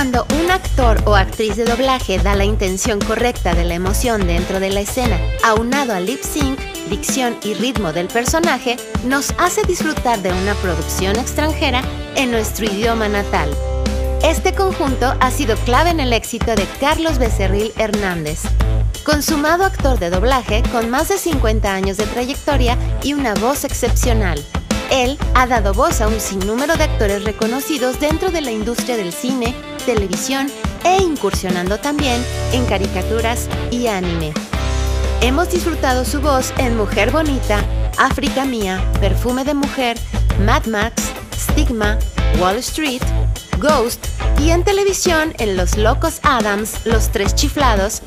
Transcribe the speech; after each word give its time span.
Cuando 0.00 0.26
un 0.42 0.50
actor 0.50 1.02
o 1.04 1.14
actriz 1.14 1.56
de 1.56 1.66
doblaje 1.66 2.18
da 2.18 2.34
la 2.34 2.46
intención 2.46 2.98
correcta 3.00 3.52
de 3.54 3.64
la 3.64 3.74
emoción 3.74 4.26
dentro 4.26 4.58
de 4.58 4.70
la 4.70 4.80
escena, 4.80 5.18
aunado 5.44 5.92
al 5.92 6.06
lip 6.06 6.22
sync, 6.22 6.58
dicción 6.88 7.36
y 7.42 7.52
ritmo 7.52 7.92
del 7.92 8.08
personaje, 8.08 8.76
nos 9.04 9.34
hace 9.36 9.62
disfrutar 9.64 10.22
de 10.22 10.32
una 10.32 10.54
producción 10.62 11.18
extranjera 11.18 11.82
en 12.16 12.30
nuestro 12.30 12.64
idioma 12.64 13.10
natal. 13.10 13.50
Este 14.22 14.54
conjunto 14.54 15.14
ha 15.20 15.30
sido 15.30 15.54
clave 15.66 15.90
en 15.90 16.00
el 16.00 16.14
éxito 16.14 16.54
de 16.54 16.66
Carlos 16.80 17.18
Becerril 17.18 17.70
Hernández, 17.76 18.40
consumado 19.04 19.66
actor 19.66 19.98
de 19.98 20.08
doblaje 20.08 20.62
con 20.72 20.88
más 20.88 21.10
de 21.10 21.18
50 21.18 21.74
años 21.74 21.98
de 21.98 22.06
trayectoria 22.06 22.78
y 23.02 23.12
una 23.12 23.34
voz 23.34 23.64
excepcional. 23.64 24.42
Él 24.90 25.18
ha 25.34 25.46
dado 25.46 25.74
voz 25.74 26.00
a 26.00 26.08
un 26.08 26.20
sinnúmero 26.20 26.76
de 26.76 26.84
actores 26.84 27.22
reconocidos 27.22 28.00
dentro 28.00 28.30
de 28.30 28.40
la 28.40 28.50
industria 28.50 28.96
del 28.96 29.12
cine, 29.12 29.54
televisión 29.80 30.48
e 30.84 31.02
incursionando 31.02 31.78
también 31.78 32.24
en 32.52 32.64
caricaturas 32.66 33.48
y 33.70 33.86
anime. 33.86 34.32
Hemos 35.20 35.50
disfrutado 35.50 36.04
su 36.04 36.20
voz 36.20 36.52
en 36.58 36.76
Mujer 36.76 37.10
Bonita, 37.10 37.60
África 37.98 38.44
Mía, 38.44 38.82
Perfume 39.00 39.44
de 39.44 39.54
Mujer, 39.54 39.98
Mad 40.44 40.64
Max, 40.66 41.12
Stigma, 41.36 41.98
Wall 42.38 42.56
Street, 42.56 43.02
Ghost 43.58 44.06
y 44.38 44.50
en 44.50 44.64
televisión 44.64 45.34
en 45.38 45.56
Los 45.56 45.76
Locos 45.76 46.20
Adams, 46.22 46.86
Los 46.86 47.10
Tres 47.10 47.34
Chiflados, 47.34 48.00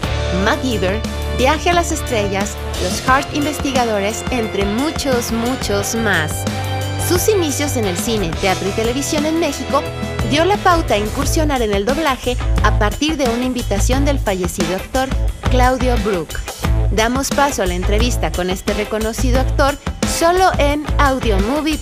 MacGyver, 0.43 0.99
Viaje 1.37 1.69
a 1.69 1.73
las 1.73 1.91
Estrellas, 1.91 2.55
Los 2.81 3.01
Heart 3.01 3.35
Investigadores, 3.35 4.23
entre 4.31 4.65
muchos, 4.65 5.31
muchos 5.31 5.95
más. 5.95 6.43
Sus 7.07 7.27
inicios 7.27 7.77
en 7.77 7.85
el 7.85 7.97
cine, 7.97 8.31
teatro 8.41 8.67
y 8.69 8.71
televisión 8.71 9.25
en 9.25 9.39
México 9.39 9.83
dio 10.33 10.45
la 10.45 10.57
pauta 10.57 10.95
a 10.95 10.97
incursionar 10.97 11.61
en 11.61 11.75
el 11.75 11.85
doblaje 11.85 12.35
a 12.63 12.79
partir 12.79 13.17
de 13.17 13.25
una 13.25 13.45
invitación 13.45 14.03
del 14.03 14.17
fallecido 14.17 14.77
actor 14.77 15.07
Claudio 15.51 15.95
Brook. 16.03 16.29
Damos 16.91 17.29
paso 17.29 17.61
a 17.61 17.67
la 17.67 17.75
entrevista 17.75 18.31
con 18.31 18.49
este 18.49 18.73
reconocido 18.73 19.39
actor 19.39 19.75
solo 20.07 20.49
en 20.57 20.85
audiomovie.mx. 20.97 21.77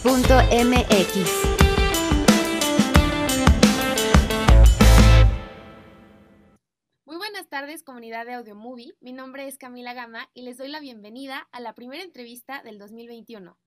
Muy 7.06 7.16
buenas 7.16 7.48
tardes, 7.48 7.84
comunidad 7.84 8.26
de 8.26 8.34
Audiomovie. 8.34 8.98
Mi 9.00 9.14
nombre 9.14 9.48
es 9.48 9.58
Camila 9.58 9.94
Gama 9.94 10.30
y 10.34 10.42
les 10.42 10.58
doy 10.58 10.68
la 10.68 10.82
bienvenida 10.82 11.48
a 11.54 11.62
la 11.62 11.74
primera 11.74 12.04
entrevista 12.04 12.62
del 12.64 12.80
2021. 12.80 13.58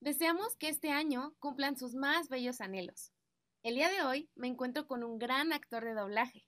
Deseamos 0.00 0.56
que 0.56 0.70
este 0.70 0.90
año 0.90 1.34
cumplan 1.40 1.76
sus 1.76 1.94
más 1.94 2.30
bellos 2.30 2.62
anhelos. 2.62 3.13
El 3.64 3.76
día 3.76 3.88
de 3.88 4.02
hoy 4.02 4.28
me 4.34 4.46
encuentro 4.46 4.86
con 4.86 5.02
un 5.02 5.18
gran 5.18 5.54
actor 5.54 5.82
de 5.86 5.94
doblaje. 5.94 6.46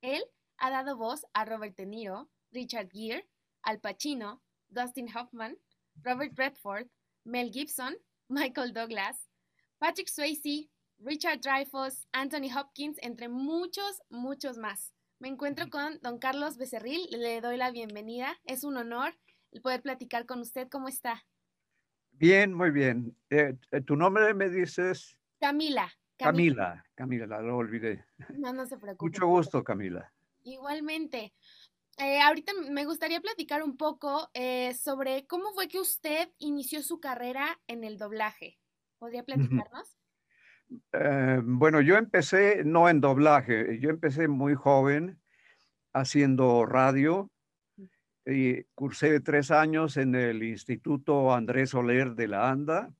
Él 0.00 0.20
ha 0.58 0.68
dado 0.68 0.96
voz 0.96 1.24
a 1.32 1.44
Robert 1.44 1.76
De 1.76 1.86
Niro, 1.86 2.28
Richard 2.50 2.88
Gere, 2.90 3.24
Al 3.62 3.78
Pacino, 3.78 4.42
Dustin 4.68 5.06
Hoffman, 5.16 5.56
Robert 6.02 6.36
Redford, 6.36 6.88
Mel 7.22 7.52
Gibson, 7.52 7.94
Michael 8.28 8.72
Douglas, 8.72 9.30
Patrick 9.78 10.08
Swayze, 10.08 10.68
Richard 10.98 11.40
Dreyfuss, 11.40 12.08
Anthony 12.10 12.50
Hopkins, 12.52 12.98
entre 13.00 13.28
muchos, 13.28 14.02
muchos 14.10 14.58
más. 14.58 14.92
Me 15.20 15.28
encuentro 15.28 15.70
con 15.70 16.00
don 16.02 16.18
Carlos 16.18 16.56
Becerril, 16.56 17.06
le 17.12 17.40
doy 17.42 17.58
la 17.58 17.70
bienvenida. 17.70 18.40
Es 18.44 18.64
un 18.64 18.76
honor 18.76 19.14
el 19.52 19.62
poder 19.62 19.82
platicar 19.82 20.26
con 20.26 20.40
usted. 20.40 20.66
¿Cómo 20.68 20.88
está? 20.88 21.24
Bien, 22.10 22.52
muy 22.52 22.72
bien. 22.72 23.16
Eh, 23.30 23.56
eh, 23.70 23.80
¿Tu 23.82 23.94
nombre 23.94 24.34
me 24.34 24.48
dices? 24.48 25.16
Camila. 25.38 25.96
Camila, 26.18 26.84
Camila, 26.94 27.40
lo 27.40 27.56
olvidé. 27.56 28.04
No, 28.36 28.52
no 28.52 28.66
se 28.66 28.78
preocupe. 28.78 29.04
Mucho 29.04 29.26
gusto, 29.26 29.62
Camila. 29.62 30.12
Igualmente. 30.44 31.34
Eh, 31.98 32.20
ahorita 32.20 32.52
me 32.70 32.84
gustaría 32.84 33.20
platicar 33.20 33.62
un 33.62 33.76
poco 33.76 34.30
sobre 34.78 35.26
cómo 35.26 35.52
fue 35.54 35.66
que 35.68 35.80
usted 35.80 36.28
inició 36.38 36.82
su 36.82 37.00
carrera 37.00 37.58
en 37.66 37.84
el 37.84 37.96
doblaje. 37.96 38.58
¿Podría 38.98 39.22
platicarnos? 39.24 39.96
bueno, 41.44 41.80
yo 41.80 41.96
empecé 41.96 42.64
no 42.64 42.88
en 42.88 43.00
doblaje, 43.00 43.78
yo 43.80 43.90
empecé 43.90 44.28
muy 44.28 44.54
joven 44.54 45.20
haciendo 45.92 46.66
radio 46.66 47.30
y 48.26 48.64
cursé 48.74 49.20
tres 49.20 49.50
años 49.50 49.96
en 49.96 50.14
el 50.14 50.42
Instituto 50.42 51.32
Andrés 51.32 51.70
Soler 51.70 52.14
de 52.14 52.28
la 52.28 52.50
ANDA. 52.50 52.92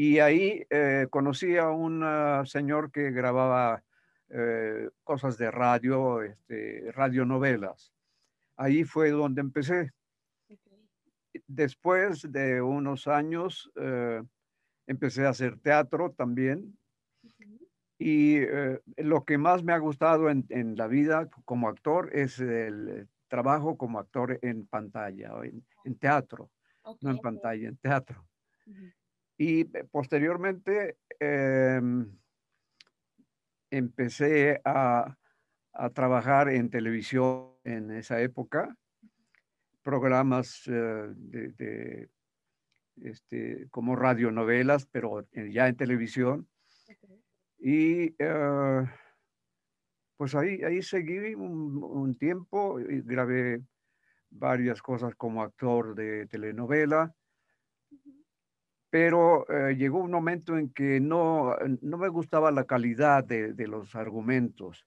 Y 0.00 0.20
ahí 0.20 0.64
eh, 0.70 1.08
conocí 1.10 1.56
a 1.56 1.70
un 1.70 2.04
ah, 2.04 2.44
señor 2.46 2.92
que 2.92 3.10
grababa 3.10 3.82
eh, 4.28 4.88
cosas 5.02 5.36
de 5.36 5.50
radio, 5.50 6.22
este, 6.22 6.92
radionovelas. 6.92 7.92
Ahí 8.56 8.84
fue 8.84 9.10
donde 9.10 9.40
empecé. 9.40 9.90
Después 11.48 12.30
de 12.30 12.62
unos 12.62 13.08
años 13.08 13.72
eh, 13.74 14.22
empecé 14.86 15.26
a 15.26 15.30
hacer 15.30 15.58
teatro 15.58 16.12
también. 16.12 16.78
Y 17.98 18.38
lo 18.98 19.24
que 19.24 19.36
más 19.36 19.64
me 19.64 19.72
ha 19.72 19.78
gustado 19.78 20.30
en, 20.30 20.46
en, 20.50 20.76
la 20.76 20.86
vida 20.86 21.28
como 21.44 21.68
actor 21.68 22.16
es 22.16 22.38
el 22.38 23.08
trabajo 23.26 23.76
como 23.76 23.98
actor 23.98 24.38
en 24.42 24.64
pantalla, 24.64 25.32
en, 25.42 25.66
en 25.82 25.98
teatro, 25.98 26.52
no 27.00 27.10
en 27.10 27.18
pantalla, 27.18 27.66
en 27.66 27.76
teatro. 27.78 28.24
Y 29.38 29.60
eh, 29.60 29.84
posteriormente 29.90 30.98
em, 31.18 32.06
empecé 33.70 34.60
a, 34.64 35.16
a, 35.72 35.90
trabajar 35.90 36.50
en 36.50 36.68
televisión 36.68 37.52
en 37.64 37.92
esa 37.92 38.20
época, 38.20 38.76
programas 39.82 40.66
eh, 40.66 40.72
de, 41.14 41.48
de, 41.52 42.08
este, 43.02 43.68
como 43.70 43.96
radionovelas, 43.96 44.86
pero 44.86 45.26
ya 45.32 45.68
en 45.68 45.76
televisión. 45.76 46.48
Y 47.58 48.10
uh, 48.22 48.86
pues 50.16 50.34
ahí, 50.34 50.62
ahí 50.62 50.82
seguí 50.82 51.34
un, 51.34 52.16
tiempo 52.18 52.80
y 52.80 53.00
grabé 53.02 53.62
varias 54.30 54.82
cosas 54.82 55.14
como 55.14 55.42
actor 55.42 55.94
de 55.94 56.26
telenovela, 56.26 57.14
pero 58.90 59.46
eh, 59.50 59.76
llegó 59.76 59.98
un 59.98 60.10
momento 60.10 60.56
en 60.56 60.70
que 60.70 61.00
no, 61.00 61.54
no 61.82 61.98
me 61.98 62.08
gustaba 62.08 62.50
la 62.50 62.64
calidad 62.64 63.22
de, 63.24 63.52
de 63.52 63.66
los 63.66 63.94
argumentos. 63.94 64.86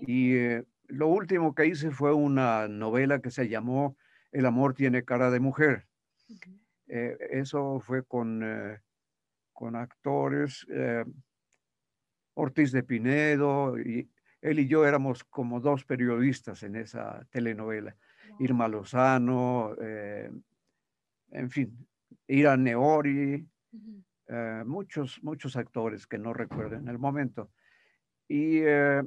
Y 0.00 0.34
eh, 0.36 0.64
lo 0.88 1.08
último 1.08 1.54
que 1.54 1.66
hice 1.66 1.90
fue 1.90 2.12
una 2.12 2.68
novela 2.68 3.20
que 3.20 3.30
se 3.30 3.48
llamó 3.48 3.96
El 4.32 4.44
amor 4.44 4.74
tiene 4.74 5.04
cara 5.04 5.30
de 5.30 5.40
mujer. 5.40 5.86
Eh, 6.88 7.16
eso 7.30 7.80
fue 7.80 8.04
con, 8.04 8.44
con 9.52 9.76
actores 9.76 10.66
Ortiz 12.34 12.70
de 12.72 12.82
Pinedo 12.82 13.78
y 13.78 14.10
él 14.42 14.60
y 14.60 14.68
yo 14.68 14.84
éramos 14.84 15.24
como 15.24 15.60
dos 15.60 15.84
periodistas 15.84 16.62
en 16.62 16.76
esa 16.76 17.26
telenovela. 17.30 17.96
Irma 18.38 18.68
Lozano, 18.68 19.74
en 19.78 21.50
fin, 21.50 21.88
Ira 22.26 22.56
Neori, 22.56 23.48
eh, 24.28 24.62
muchos, 24.66 25.22
muchos 25.22 25.56
actores 25.56 26.06
que 26.06 26.18
no 26.18 26.32
recuerdo 26.32 26.76
en 26.76 26.88
el 26.88 26.98
momento. 26.98 27.50
Y 28.28 28.60
eh, 28.62 29.02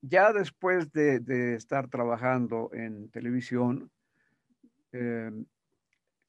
ya 0.00 0.32
después 0.32 0.90
de, 0.92 1.54
estar 1.54 1.88
trabajando 1.88 2.70
en 2.72 3.10
televisión, 3.10 3.90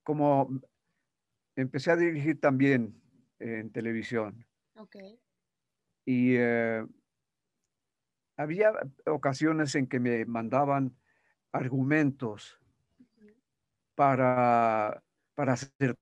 como 0.03 0.49
empecé 1.55 1.91
a 1.91 1.95
dirigir 1.95 2.39
también 2.39 2.99
en 3.37 3.71
televisión. 3.71 4.43
Okay. 4.75 5.19
Y 6.05 6.37
había 8.37 8.73
ocasiones 9.05 9.75
en 9.75 9.87
que 9.87 9.99
me 9.99 10.25
mandaban 10.25 10.95
argumentos 11.51 12.59
para, 13.95 15.01
para 15.35 15.53
hacer 15.53 15.95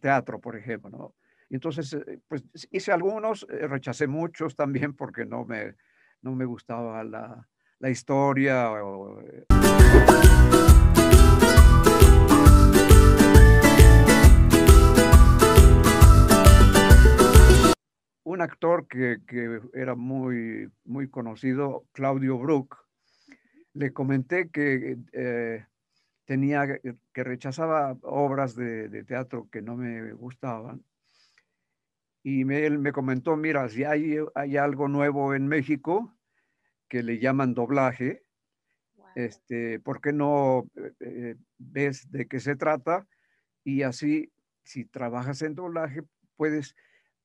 teatro, 0.00 0.40
por 0.40 0.56
ejemplo, 0.56 0.90
¿no? 0.90 1.14
Entonces, 1.50 1.92
eh, 1.92 2.20
pues 2.26 2.42
hice 2.70 2.92
algunos, 2.92 3.46
eh, 3.50 3.66
rechacé 3.68 4.06
muchos 4.06 4.56
también 4.56 4.94
porque 4.94 5.26
no 5.26 5.44
me, 5.44 5.74
no 6.22 6.34
me 6.34 6.44
gustaba 6.44 7.04
la, 7.04 7.48
la 7.78 7.90
historia. 7.90 8.70
O, 8.70 9.20
eh, 9.20 9.44
un 18.24 18.40
actor 18.40 18.88
que, 18.88 19.18
era 19.74 19.94
muy, 19.94 20.70
muy 20.84 21.08
conocido, 21.08 21.84
Claudio 21.92 22.38
Brook, 22.38 22.76
le 23.74 23.92
comenté 23.92 24.48
que 24.50 24.96
tenía, 26.24 26.80
que 27.12 27.24
rechazaba 27.24 27.96
obras 28.02 28.54
de, 28.56 29.04
teatro 29.04 29.48
que 29.50 29.62
no 29.62 29.76
me 29.76 30.12
gustaban. 30.12 30.84
y 32.22 32.44
me, 32.44 32.64
él 32.66 32.78
me 32.78 32.92
comentó, 32.92 33.36
mira, 33.36 33.68
si 33.68 33.84
hay, 33.84 34.16
hay 34.34 34.56
algo 34.56 34.88
nuevo 34.88 35.34
en 35.34 35.46
México 35.46 36.16
que 36.88 37.02
le 37.02 37.18
llaman 37.18 37.54
doblaje, 37.54 38.24
este, 39.14 39.78
¿por 39.80 40.00
qué 40.00 40.12
no 40.12 40.68
eh, 40.76 40.92
eh, 41.00 41.36
ves 41.58 42.10
de 42.10 42.26
qué 42.26 42.40
se 42.40 42.56
trata? 42.56 43.06
Y 43.62 43.82
así, 43.82 44.32
si 44.64 44.84
trabajas 44.84 45.42
en 45.42 45.54
doblaje, 45.54 46.02
puedes 46.36 46.74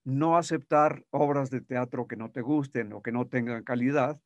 no 0.04 0.38
aceptar 0.38 1.06
obras 1.10 1.50
de 1.50 1.62
teatro 1.62 2.08
que 2.08 2.16
no 2.16 2.32
te 2.32 2.42
gusten 2.42 2.94
o 2.94 3.02
que 3.02 3.12
no 3.12 3.28
tengan 3.28 3.64
calidad 3.64 4.20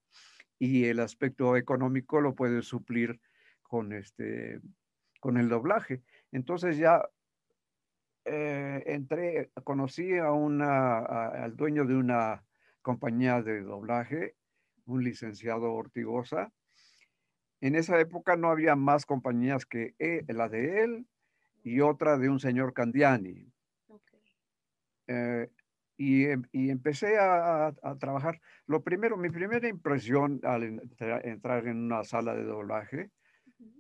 y 0.60 0.86
el 0.86 1.00
aspecto 1.00 1.58
económico 1.58 2.22
lo 2.22 2.36
puedes 2.36 2.66
suplir 2.66 3.20
con, 3.74 3.92
este, 3.92 4.62
con 5.20 5.36
el 5.36 5.50
doblaje. 5.50 6.04
Entonces 6.32 6.78
ya 6.78 7.10
eh, 8.24 8.84
entré, 8.86 9.50
conocí 9.64 10.16
a 10.16 10.32
una, 10.32 11.00
al 11.00 11.56
dueño 11.56 11.84
de 11.84 11.96
una 11.96 12.46
compañía 12.84 13.42
de 13.42 13.62
doblaje, 13.62 14.36
un 14.86 15.04
licenciado 15.04 15.74
Ortigosa. 15.74 16.54
En 17.62 17.74
esa 17.74 18.00
época 18.00 18.36
no 18.36 18.52
había 18.52 18.76
más 18.76 19.08
compañías 19.08 19.66
que 19.66 19.96
e, 19.98 20.24
la 20.28 20.50
de 20.50 20.84
él 20.84 21.08
y 21.64 21.80
otra 21.80 22.20
de 22.20 22.30
un 22.30 22.40
señor 22.40 22.76
Candiani. 22.76 23.52
Eh, 25.08 25.50
y, 25.98 26.26
em, 26.26 26.44
y, 26.52 26.70
empecé 26.70 27.18
a, 27.18 27.74
a, 27.82 27.98
trabajar. 27.98 28.40
Lo 28.68 28.84
primero, 28.84 29.18
mi 29.18 29.32
primera 29.32 29.68
impresión 29.68 30.42
al 30.44 30.80
entrar 31.24 31.68
en 31.68 31.78
una 31.78 32.04
sala 32.04 32.36
de 32.36 32.44
doblaje 32.44 33.10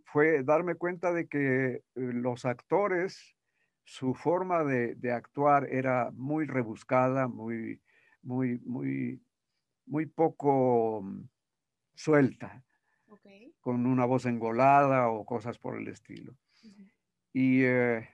fue 0.05 0.43
darme 0.43 0.75
cuenta 0.75 1.11
de 1.11 1.27
que 1.27 1.73
eh, 1.75 1.81
los 1.95 2.45
actores, 2.45 3.35
su 3.83 4.13
forma 4.13 4.63
de, 4.63 4.95
de, 4.95 5.11
actuar 5.11 5.67
era 5.69 6.11
muy 6.13 6.45
rebuscada, 6.45 7.27
muy, 7.27 7.81
muy, 8.21 8.59
muy, 8.59 9.21
muy 9.85 10.05
poco 10.05 11.01
mm, 11.01 11.27
suelta, 11.95 12.63
con 13.61 13.85
una 13.85 14.05
voz 14.05 14.25
engolada 14.25 15.09
o 15.09 15.25
cosas 15.25 15.57
por 15.57 15.77
el 15.77 15.87
estilo. 15.87 16.35
Y 17.33 17.63
eh, 17.63 18.07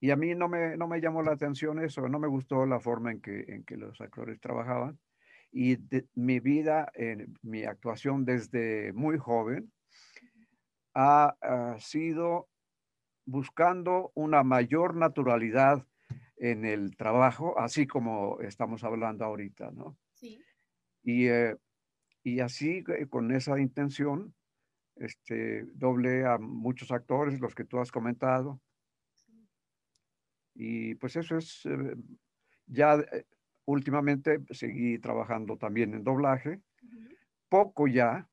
y 0.00 0.10
a 0.10 0.16
mí 0.16 0.34
no 0.34 0.48
me, 0.48 0.76
no 0.76 0.86
me 0.86 1.00
llamó 1.00 1.22
la 1.22 1.32
atención 1.32 1.82
eso, 1.82 2.08
no 2.08 2.18
me 2.18 2.28
gustó 2.28 2.66
la 2.66 2.78
forma 2.78 3.10
en 3.10 3.20
que, 3.20 3.44
en 3.48 3.64
que 3.64 3.76
los 3.76 4.00
actores 4.00 4.40
trabajaban. 4.40 4.98
Y 5.50 5.78
mi 6.14 6.40
vida, 6.40 6.90
en 6.94 7.34
mi 7.42 7.64
actuación 7.64 8.24
desde 8.24 8.92
muy 8.92 9.18
joven, 9.18 9.72
ha, 11.00 11.76
sido 11.78 12.48
buscando 13.24 14.10
una 14.14 14.42
mayor 14.42 14.96
naturalidad 14.96 15.86
en 16.36 16.64
el 16.64 16.96
trabajo, 16.96 17.58
así 17.58 17.86
como 17.86 18.40
estamos 18.40 18.82
hablando 18.82 19.24
ahorita, 19.24 19.70
¿no? 19.70 19.96
Sí. 20.14 20.42
Y, 21.02 21.28
eh, 21.28 21.56
y 22.24 22.40
así, 22.40 22.84
eh, 22.88 23.06
con 23.08 23.30
esa 23.32 23.60
intención, 23.60 24.34
este, 24.96 25.64
doble 25.74 26.26
a 26.26 26.38
muchos 26.38 26.90
actores, 26.90 27.40
los 27.40 27.54
que 27.54 27.64
tú 27.64 27.78
has 27.78 27.92
comentado, 27.92 28.60
y 30.54 30.96
pues 30.96 31.14
eso 31.14 31.36
es, 31.36 31.64
eh, 31.66 31.94
ya 32.66 32.94
eh, 32.94 33.24
últimamente 33.66 34.40
seguí 34.50 34.98
trabajando 34.98 35.56
también 35.56 35.94
en 35.94 36.02
doblaje, 36.02 36.60
poco 37.48 37.86
ya, 37.86 38.28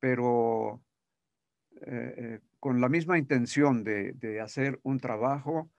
pero 0.00 0.82
eh, 1.82 2.40
con 2.60 2.80
la 2.80 2.88
misma 2.88 3.18
intención 3.18 3.84
de, 3.84 4.12
de, 4.12 4.40
hacer 4.40 4.80
un 4.82 4.98
trabajo 4.98 5.70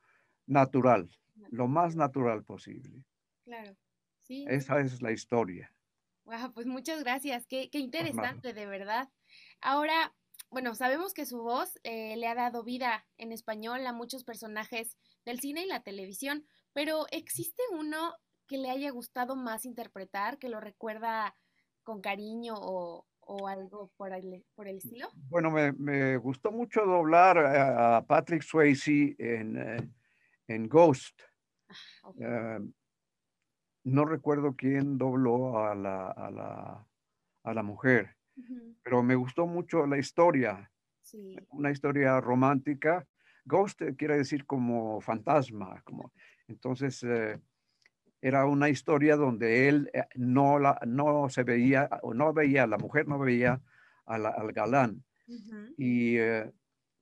natural, 0.45 1.09
lo 1.49 1.67
más 1.67 1.95
natural 1.95 2.43
posible. 2.43 3.03
Claro, 3.43 3.75
sí. 4.21 4.45
Esa 4.47 4.79
es 4.79 5.01
la 5.01 5.11
historia. 5.11 5.71
Wow, 6.25 6.53
pues 6.53 6.65
muchas 6.65 7.03
gracias, 7.03 7.45
qué, 7.47 7.69
qué 7.69 7.79
interesante, 7.79 8.53
de 8.53 8.65
verdad. 8.65 9.09
Ahora, 9.61 10.13
bueno, 10.49 10.73
sabemos 10.75 11.13
que 11.13 11.25
su 11.25 11.41
voz 11.41 11.79
le 11.83 12.27
ha 12.27 12.35
dado 12.35 12.63
vida 12.63 13.05
en 13.17 13.31
español 13.31 13.85
a 13.85 13.93
muchos 13.93 14.23
personajes 14.23 14.97
del 15.25 15.39
cine 15.39 15.63
y 15.63 15.67
la 15.67 15.83
televisión, 15.83 16.45
pero 16.73 17.05
¿existe 17.11 17.61
uno 17.71 18.15
que 18.47 18.57
le 18.57 18.69
haya 18.69 18.91
gustado 18.91 19.35
más 19.35 19.65
interpretar, 19.65 20.37
que 20.37 20.49
lo 20.49 20.59
recuerda 20.59 21.35
con 21.83 22.01
cariño 22.01 22.55
o, 22.57 23.05
algo 23.47 23.91
por 23.97 24.13
el, 24.13 24.43
por 24.55 24.67
el 24.67 24.77
estilo? 24.77 25.07
Bueno, 25.29 25.51
me, 25.51 26.17
gustó 26.17 26.51
mucho 26.51 26.85
doblar 26.85 27.37
a 27.37 28.05
Patrick 28.05 28.41
Swayze 28.41 29.15
en, 29.17 29.57
eh, 29.57 29.89
en 30.47 30.67
Ghost. 30.67 31.21
Ah, 32.03 32.11
eh, 32.19 32.59
no 33.83 34.05
recuerdo 34.05 34.55
quién 34.55 34.97
dobló 34.97 35.65
a 35.65 35.75
la, 35.75 36.07
a 36.07 36.31
la, 36.31 36.87
a 37.43 37.53
la 37.53 37.63
mujer, 37.63 38.15
pero 38.83 39.03
me 39.03 39.15
gustó 39.15 39.45
mucho 39.45 39.85
la 39.85 39.97
historia. 39.97 40.71
Una 41.49 41.71
historia 41.71 42.19
romántica 42.19 43.07
Ghost 43.45 43.81
quiere 43.97 44.17
decir 44.17 44.45
como 44.45 44.99
fantasma, 45.01 45.81
como 45.83 46.11
entonces 46.47 47.03
eh, 47.03 47.39
era 48.27 48.45
una 48.45 48.69
historia 48.69 49.15
donde 49.15 49.67
él 49.67 49.89
eh, 49.93 50.03
no, 50.15 50.57
la, 50.57 50.79
no 50.85 51.29
se 51.29 51.43
veía 51.43 51.87
o 52.01 52.13
no 52.13 52.33
veía, 52.33 52.65
la 52.65 52.77
mujer 52.77 53.07
no 53.07 53.19
veía 53.19 53.61
al 54.05 54.51
galán. 54.51 55.03
y, 55.77 56.17
eh, 56.17 56.51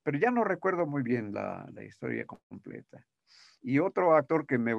pero 0.02 0.18
ya 0.18 0.30
no 0.30 0.44
recuerdo 0.44 0.86
muy 0.86 1.02
bien 1.02 1.32
la, 1.32 1.66
la 1.72 1.84
historia 1.84 2.26
completa. 2.26 3.04
Y 3.62 3.78
otro 3.78 4.14
actor 4.14 4.46
que 4.46 4.58
me 4.58 4.74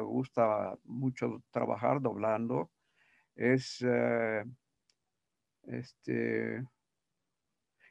gusta 0.00 0.76
mucho 0.84 1.42
trabajar 1.52 2.00
doblando 2.00 2.70
es 3.36 3.84
este 5.62 6.64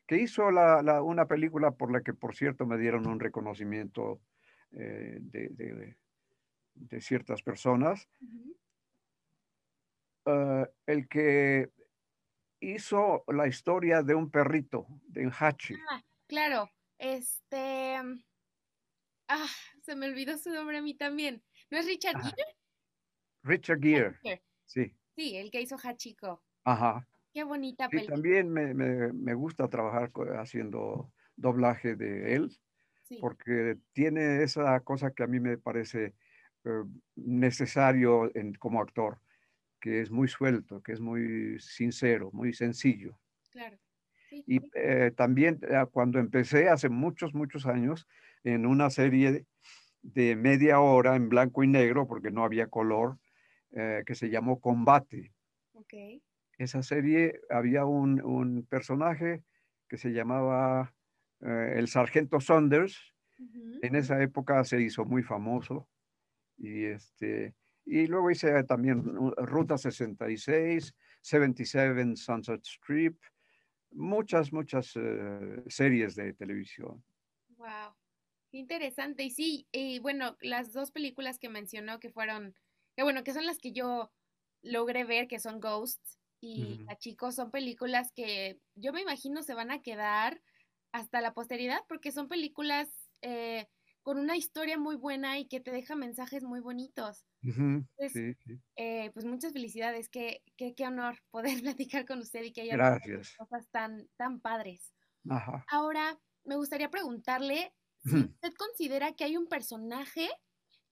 que 0.06 0.18
hizo 0.18 0.48
una 0.48 1.26
película 1.26 1.72
por 1.72 1.92
la 1.92 2.02
que, 2.02 2.14
por 2.14 2.36
cierto, 2.36 2.66
me 2.66 2.78
dieron 2.78 3.08
un 3.08 3.20
reconocimiento 3.20 4.22
eh, 4.72 5.18
de, 5.22 5.96
ciertas 7.00 7.42
personas. 7.42 8.08
Ah, 10.26 10.70
el 10.86 11.08
que 11.08 11.70
hizo 12.60 13.24
la 13.28 13.48
historia 13.48 14.02
de 14.02 14.16
un 14.16 14.30
perrito, 14.30 14.88
de 15.08 15.32
Hachi. 15.38 15.76
Ah, 15.90 16.02
claro, 16.28 16.70
este... 16.98 17.98
Ah, 19.28 19.48
se 19.82 19.96
me 19.96 20.08
olvidó 20.08 20.38
su 20.38 20.50
nombre 20.50 20.78
a 20.78 20.82
mí 20.82 20.96
también. 20.96 21.44
¿No 21.70 21.78
es 21.78 21.86
Richard 21.86 22.22
Gere? 22.22 22.58
Richard 23.44 23.80
Gere. 23.82 24.42
Sí. 24.66 24.96
Sí, 25.16 25.36
el 25.38 25.52
que 25.52 25.62
hizo 25.62 25.78
Hachiko. 25.78 26.44
Ajá. 26.64 27.08
Qué 27.34 27.44
bonita 27.44 27.90
película. 27.90 28.16
también 28.16 28.52
me, 28.52 29.34
gusta 29.34 29.68
trabajar 29.68 30.12
haciendo 30.38 31.12
doblaje 31.36 31.96
de 31.96 32.36
él, 32.36 32.56
porque 33.20 33.78
tiene 33.92 34.44
esa 34.44 34.80
cosa 34.82 35.12
que 35.12 35.24
a 35.24 35.28
mí 35.28 35.40
me 35.40 35.58
parece 35.58 36.14
eh, 36.66 36.84
necesario 37.16 38.32
como 38.60 38.82
actor, 38.82 39.20
que 39.80 40.02
es 40.02 40.12
muy 40.12 40.28
suelto, 40.28 40.82
que 40.82 40.94
es 40.94 41.00
muy 41.00 41.60
sincero, 41.60 42.30
muy 42.34 42.54
sencillo. 42.54 43.18
Claro. 43.52 43.78
y 44.32 44.60
eh, 44.74 45.12
también 45.16 45.60
eh, 45.62 45.86
cuando 45.92 46.18
empecé 46.18 46.68
hace 46.68 46.90
muchos, 46.90 47.36
muchos 47.36 47.68
años 47.68 48.08
en 48.44 48.66
una 48.66 48.90
serie 48.90 49.46
de 50.02 50.36
media 50.36 50.80
hora 50.80 51.16
en 51.16 51.30
blanco 51.30 51.64
y 51.64 51.68
negro, 51.68 52.08
porque 52.08 52.32
no 52.32 52.44
había 52.44 52.68
color, 52.68 53.20
que 54.06 54.14
se 54.14 54.30
llamó 54.30 54.60
Combate. 54.60 55.32
Okay 55.74 56.22
esa 56.58 56.84
serie 56.84 57.42
había 57.50 57.86
un, 57.86 58.66
personaje 58.70 59.44
que 59.88 59.98
se 59.98 60.12
llamaba 60.12 60.94
eh, 61.42 61.74
el 61.76 61.88
Sargento 61.88 62.40
Saunders. 62.40 63.14
En 63.82 63.96
esa 63.96 64.22
época 64.22 64.64
se 64.64 64.82
hizo 64.82 65.04
muy 65.04 65.22
famoso. 65.22 65.88
Y, 66.58 66.86
este, 66.86 67.56
y 67.86 68.08
luego 68.08 68.32
hice 68.32 68.64
también 68.64 69.04
Ruta 69.38 69.78
66, 69.78 70.96
77 71.22 72.16
Sunset 72.16 72.62
Strip, 72.66 73.22
muchas, 73.92 74.54
muchas 74.54 74.92
eh, 74.96 75.64
series 75.68 76.16
de 76.16 76.34
televisión. 76.34 77.04
Wow, 77.58 77.96
interesante. 78.52 79.24
Y 79.24 79.30
sí, 79.32 79.68
y 79.72 80.00
bueno, 80.00 80.38
las 80.42 80.74
dos 80.74 80.92
películas 80.92 81.40
que 81.40 81.50
mencionó 81.50 82.00
que 82.00 82.10
fueron, 82.10 82.56
que 82.96 83.04
bueno, 83.04 83.24
que 83.24 83.34
son 83.34 83.46
las 83.46 83.60
que 83.60 83.72
yo 83.72 84.12
logré 84.62 85.04
ver, 85.04 85.28
que 85.28 85.40
son 85.40 85.60
Ghosts 85.60 86.20
y 86.46 86.86
chicos 86.98 87.36
son 87.36 87.52
películas 87.52 88.12
que 88.12 88.60
yo 88.76 88.92
me 88.92 89.02
imagino 89.02 89.44
se 89.44 89.54
van 89.54 89.72
a 89.72 89.82
quedar 89.82 90.42
hasta 90.92 91.22
la 91.22 91.34
posteridad 91.34 91.80
porque 91.88 92.12
son 92.12 92.28
películas 92.28 92.90
eh, 93.22 93.68
con 94.14 94.22
una 94.22 94.38
historia 94.38 94.78
muy 94.78 94.96
buena 94.96 95.40
y 95.40 95.48
que 95.48 95.60
te 95.60 95.72
deja 95.72 95.96
mensajes 95.96 96.44
muy 96.44 96.60
bonitos. 96.60 97.26
Eh, 98.76 99.10
pues 99.12 99.26
muchas 99.26 99.54
felicidades, 99.54 100.08
qué, 100.08 100.44
qué, 100.56 100.76
qué, 100.76 100.86
honor 100.86 101.18
poder 101.32 101.56
platicar 101.64 102.06
con 102.06 102.20
usted 102.20 102.44
y 102.44 102.54
que 102.54 102.62
haya 102.62 103.00
cosas 103.38 103.68
tan, 103.72 104.08
tan 104.16 104.40
padres. 104.40 104.94
Ahora, 105.68 106.20
me 106.44 106.58
gustaría 106.58 106.92
preguntarle 106.92 107.74
si 108.04 108.18
usted 108.18 108.54
considera 108.56 109.14
que 109.14 109.24
hay 109.24 109.36
un 109.36 109.48
personaje 109.48 110.30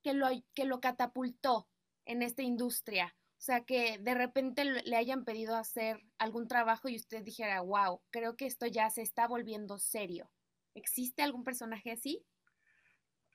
que 0.02 0.14
lo, 0.14 0.28
que 0.56 0.66
lo 0.66 0.82
catapultó 0.82 1.70
en 2.06 2.24
esta 2.24 2.42
industria? 2.42 3.16
O 3.34 3.44
sea, 3.44 3.62
que 3.66 4.00
de 4.00 4.16
repente 4.16 4.66
le 4.66 4.96
hayan 4.96 5.26
pedido 5.26 5.56
hacer 5.56 6.02
algún 6.18 6.48
trabajo 6.48 6.90
y 6.90 6.96
usted 6.96 7.24
dijera, 7.24 7.62
wow, 7.62 8.02
creo 8.10 8.36
que 8.36 8.48
esto 8.48 8.66
ya 8.66 8.90
se 8.90 9.04
está 9.04 9.28
volviendo 9.28 9.78
serio. 9.78 10.32
¿Existe 10.74 11.22
algún 11.22 11.44
personaje 11.44 11.92
así? 11.92 12.26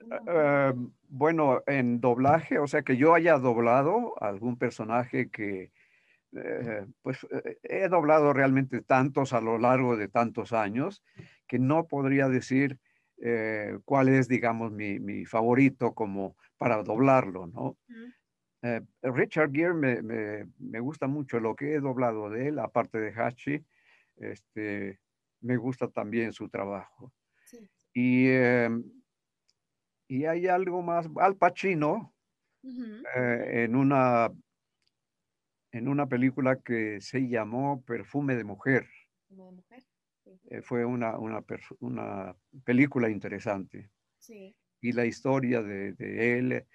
Eh, 0.00 0.72
bueno, 1.08 1.62
en 1.66 2.00
doblaje, 2.00 2.58
o 2.58 2.66
sea, 2.66 2.82
que 2.82 2.96
yo 2.96 3.14
haya 3.14 3.38
doblado 3.38 4.14
algún 4.22 4.56
personaje 4.56 5.30
que, 5.30 5.72
eh, 6.32 6.86
pues, 7.02 7.26
eh, 7.30 7.58
he 7.62 7.88
doblado 7.88 8.32
realmente 8.32 8.82
tantos 8.82 9.32
a 9.32 9.40
lo 9.40 9.58
largo 9.58 9.96
de 9.96 10.08
tantos 10.08 10.52
años 10.52 11.02
que 11.46 11.58
no 11.58 11.86
podría 11.86 12.28
decir 12.28 12.78
cuál 13.86 14.10
es, 14.10 14.28
digamos, 14.28 14.72
mi, 14.72 15.24
favorito 15.24 15.94
como 15.94 16.36
para 16.58 16.82
doblarlo, 16.82 17.46
¿no? 17.46 17.78
Richard 19.00 19.52
Gere 19.52 19.72
me, 19.72 20.80
gusta 20.80 21.06
mucho 21.06 21.40
lo 21.40 21.56
que 21.56 21.72
he 21.72 21.80
doblado 21.80 22.28
de 22.28 22.48
él, 22.48 22.58
aparte 22.58 22.98
de 22.98 23.14
Hachi, 23.14 23.64
este, 24.18 25.00
me 25.40 25.56
gusta 25.56 25.88
también 25.88 26.34
su 26.34 26.50
trabajo. 26.50 27.10
Y 27.94 28.28
em, 28.28 28.84
y 30.08 30.25
hay 30.25 30.46
algo 30.46 30.82
más, 30.82 31.08
Al 31.16 31.36
Pacino, 31.36 32.14
eh, 32.62 33.64
en, 33.64 33.76
una, 33.76 34.32
en 35.72 35.88
una 35.88 36.06
película 36.06 36.56
que 36.56 37.00
se 37.00 37.28
llamó 37.28 37.82
Perfume 37.82 38.34
de 38.34 38.44
Mujer. 38.44 38.88
Eh, 40.50 40.62
fue 40.62 40.84
una, 40.84 41.18
una, 41.18 41.44
una, 41.80 42.36
película 42.64 43.08
interesante. 43.08 43.90
Y 44.80 44.92
la 44.92 45.06
historia 45.06 45.62
de, 45.62 45.92
de 45.92 46.38
él, 46.38 46.52
eh, 46.52 46.66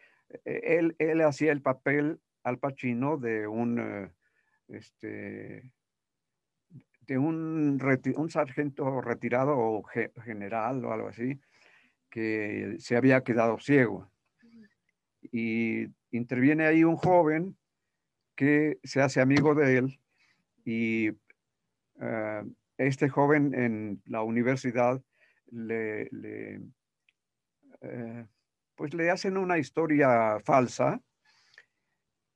él, 0.46 0.96
él, 1.00 1.22
hacía 1.22 1.52
el 1.52 1.62
papel 1.62 2.20
Al 2.44 2.58
Pacino 2.60 3.18
de 3.18 3.48
un, 3.48 4.12
este, 4.70 5.72
de 7.02 7.18
un, 7.18 7.80
un 8.16 8.30
sargento 8.30 9.02
retirado 9.02 9.58
o 9.58 9.84
general 9.84 10.86
o 10.86 10.94
algo 10.94 11.10
así, 11.10 11.40
que 12.12 12.76
se 12.78 12.96
había 12.96 13.24
quedado 13.24 13.58
ciego. 13.58 14.12
Y 15.32 15.88
interviene 16.12 16.66
ahí 16.66 16.84
un 16.84 16.98
joven 16.98 17.58
que 18.36 18.80
se 18.84 19.02
hace 19.02 19.22
amigo 19.22 19.56
de 19.56 19.78
él 19.78 20.00
y 20.66 21.08
eh, 22.02 22.44
este 22.78 23.10
joven 23.10 23.54
en 23.54 24.02
la 24.06 24.22
universidad 24.24 25.02
le, 25.52 26.10
eh, 27.82 28.26
pues 28.76 28.94
le 28.94 29.10
hacen 29.10 29.38
una 29.38 29.58
historia 29.58 30.40
falsa 30.44 31.00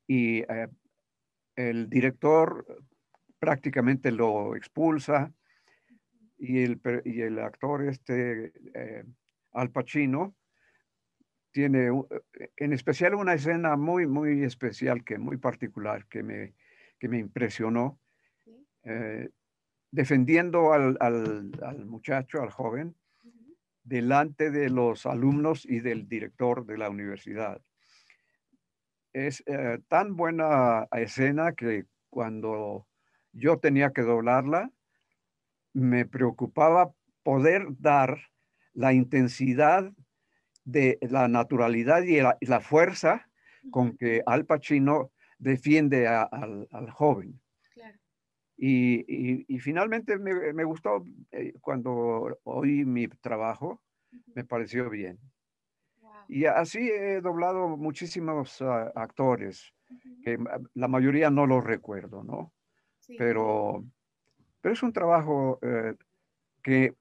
y 0.08 0.40
eh, 0.40 0.68
el 1.56 1.90
director 1.90 2.66
prácticamente 3.40 4.12
lo 4.12 4.56
expulsa 4.56 5.34
y 6.38 6.64
el, 6.64 6.80
y 7.04 7.22
el 7.22 7.40
actor 7.40 7.88
este 7.88 8.54
al 9.56 9.72
Pacino, 9.72 10.36
tiene 11.52 11.90
en 12.58 12.74
especial 12.74 13.16
una 13.16 13.34
escena 13.34 13.78
muy, 13.78 14.06
muy 14.08 14.44
especial, 14.44 15.06
que 15.06 15.18
muy 15.18 15.38
particular, 15.38 16.06
que 16.08 16.22
me, 16.22 16.54
que 17.00 17.08
me 17.08 17.18
impresionó, 17.18 17.98
eh, 18.84 19.30
defendiendo 19.92 20.74
al, 20.74 20.98
al, 21.00 21.86
muchacho, 21.86 22.42
al 22.42 22.50
joven, 22.50 22.96
delante 23.84 24.52
de 24.52 24.70
los 24.70 25.06
alumnos 25.06 25.66
y 25.66 25.80
del 25.80 26.10
director 26.10 26.66
de 26.66 26.78
la 26.78 26.90
universidad. 26.90 27.62
Es 29.14 29.42
eh, 29.46 29.80
tan 29.88 30.18
buena 30.18 30.90
escena 30.92 31.54
que 31.54 31.86
cuando 32.10 32.86
yo 33.32 33.60
tenía 33.60 33.92
que 33.92 34.02
doblarla, 34.02 34.72
me 35.72 36.06
preocupaba 36.06 36.94
poder 37.24 37.68
dar 37.80 38.20
la 38.76 38.94
intensidad 38.94 39.92
de 40.64 40.98
la 41.02 41.28
naturalidad 41.28 42.04
y 42.04 42.20
la, 42.20 42.60
fuerza 42.60 43.28
con 43.72 43.98
que 43.98 44.22
Al 44.26 44.46
Pacino 44.46 45.12
defiende 45.38 46.08
al, 46.08 46.68
joven. 46.92 47.40
Y, 48.58 49.60
finalmente 49.60 50.18
me, 50.18 50.64
gustó 50.64 51.04
eh, 51.32 51.54
cuando 51.62 52.40
oí 52.44 52.86
mi 52.86 53.08
trabajo, 53.08 53.82
me 54.34 54.46
pareció 54.46 54.90
bien. 54.90 55.20
Y 56.28 56.46
así 56.46 56.90
he 56.90 57.22
doblado 57.22 57.78
muchísimos 57.78 58.62
ah, 58.62 58.92
actores, 58.96 59.74
que 60.24 60.40
la 60.74 60.88
mayoría 60.88 61.30
no 61.30 61.46
los 61.46 61.64
recuerdo, 61.64 62.24
¿no? 62.24 62.52
Pero, 63.20 63.86
pero 64.62 64.74
es 64.74 64.82
un 64.82 64.92
trabajo 64.92 65.60
eh, 65.62 65.94
que 66.64 66.96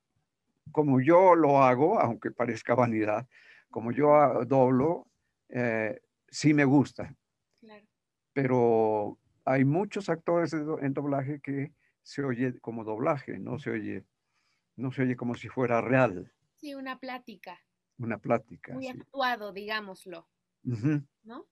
como 0.73 1.00
yo 1.00 1.35
lo 1.35 1.62
hago, 1.62 2.00
aunque 2.00 2.30
parezca 2.30 2.75
vanidad, 2.90 3.28
como 3.71 3.92
yo 3.92 4.44
doblo, 4.47 5.09
eh, 5.49 6.00
sí 6.28 6.54
me 6.54 6.64
gusta. 6.64 7.14
Pero 8.33 9.18
hay 9.44 9.64
muchos 9.64 10.09
actores 10.09 10.52
en 10.52 10.92
doblaje 10.92 11.40
que 11.40 11.73
se 12.02 12.25
oye 12.25 12.59
como 12.61 12.83
doblaje, 12.83 13.38
no 13.38 13.59
se 13.61 13.71
oye, 13.71 14.04
no 14.76 14.90
se 14.90 15.02
oye 15.02 15.16
como 15.16 15.37
si 15.37 15.49
fuera 15.49 15.80
real. 15.80 16.33
Sí, 16.56 16.75
una 16.75 16.99
plática. 16.99 17.61
Una 17.99 18.18
plática. 18.18 18.75
Muy 18.75 18.88
actuado, 18.88 19.52
digámoslo. 19.52 20.28
¿No? 21.23 21.47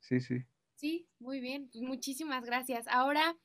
Sí, 0.00 0.20
sí. 0.20 0.44
Sí, 0.74 1.08
muy 1.18 1.40
bien. 1.40 1.68
Pues 1.70 1.82
muchísimas 1.82 2.44
gracias. 2.44 2.86
Ahora, 2.88 3.36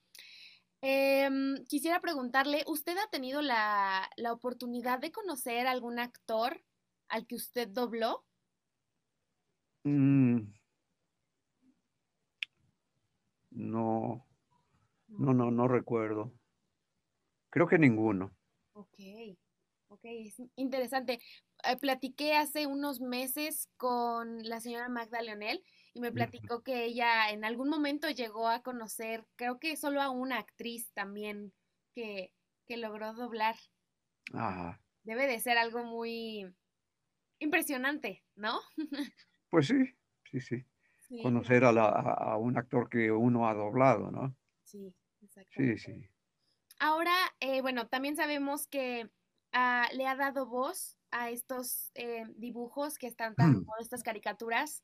Em, 0.81 1.65
quisiera 1.65 1.99
preguntarle, 1.99 2.63
¿usted 2.67 2.97
ha 2.97 3.09
tenido 3.09 3.41
la, 3.41 4.09
oportunidad 4.31 4.99
de 4.99 5.11
conocer 5.11 5.67
algún 5.67 5.99
actor 5.99 6.61
al 7.07 7.25
que 7.25 7.35
usted 7.35 7.67
dobló? 7.67 8.23
Mm. 9.83 10.41
No, 13.51 14.25
no, 15.07 15.33
no, 15.33 15.51
no 15.51 15.67
recuerdo. 15.67 16.33
Creo 17.49 17.67
que 17.67 17.77
ninguno. 17.77 18.35
Ok, 18.73 18.99
ok, 19.87 20.01
es 20.03 20.41
interesante. 20.55 21.21
Eh, 21.63 21.77
platiqué 21.77 22.35
hace 22.35 22.67
unos 22.67 22.99
meses 22.99 23.69
con 23.77 24.43
la 24.43 24.59
señora 24.59 24.89
Magda 24.89 25.21
Leonel 25.21 25.63
y 25.95 26.01
me 26.01 26.11
platicó 26.11 26.61
que 26.61 26.83
ella 26.83 27.29
en 27.29 27.45
algún 27.45 27.69
momento 27.69 28.09
llegó 28.09 28.49
a 28.49 28.61
conocer, 28.61 29.25
creo 29.37 29.59
que 29.59 29.77
solo 29.77 30.01
a 30.01 30.09
una 30.09 30.37
actriz 30.37 30.91
también 30.91 31.53
que, 31.93 32.33
logró 32.67 33.13
doblar. 33.13 33.55
Debe 35.03 35.25
de 35.25 35.39
ser 35.39 35.57
algo 35.57 35.85
muy 35.85 36.53
impresionante, 37.39 38.25
¿no? 38.35 38.59
pues 39.49 39.67
sí, 39.67 39.95
sí, 40.29 40.41
sí. 40.41 40.65
Conocer 41.21 41.63
a, 41.63 42.37
un 42.39 42.57
actor 42.57 42.89
que 42.89 43.09
uno 43.09 43.47
ha 43.47 43.53
doblado, 43.53 44.11
¿no? 44.11 44.35
Sí, 44.65 44.93
exacto. 45.21 45.53
Sí, 45.55 45.77
sí. 45.77 46.09
Ahora, 46.77 47.15
eh, 47.39 47.61
bueno, 47.61 47.87
también 47.87 48.17
sabemos 48.17 48.67
que 48.67 49.09
ah, 49.53 49.87
le 49.93 50.07
ha 50.07 50.17
dado 50.17 50.45
voz 50.45 50.97
a 51.11 51.29
estos 51.29 51.91
eh, 51.93 52.25
dibujos 52.35 52.97
que 52.97 53.07
están 53.07 53.33
tan, 53.35 53.47
mm. 53.61 53.67
estas 53.79 54.03
caricaturas 54.03 54.83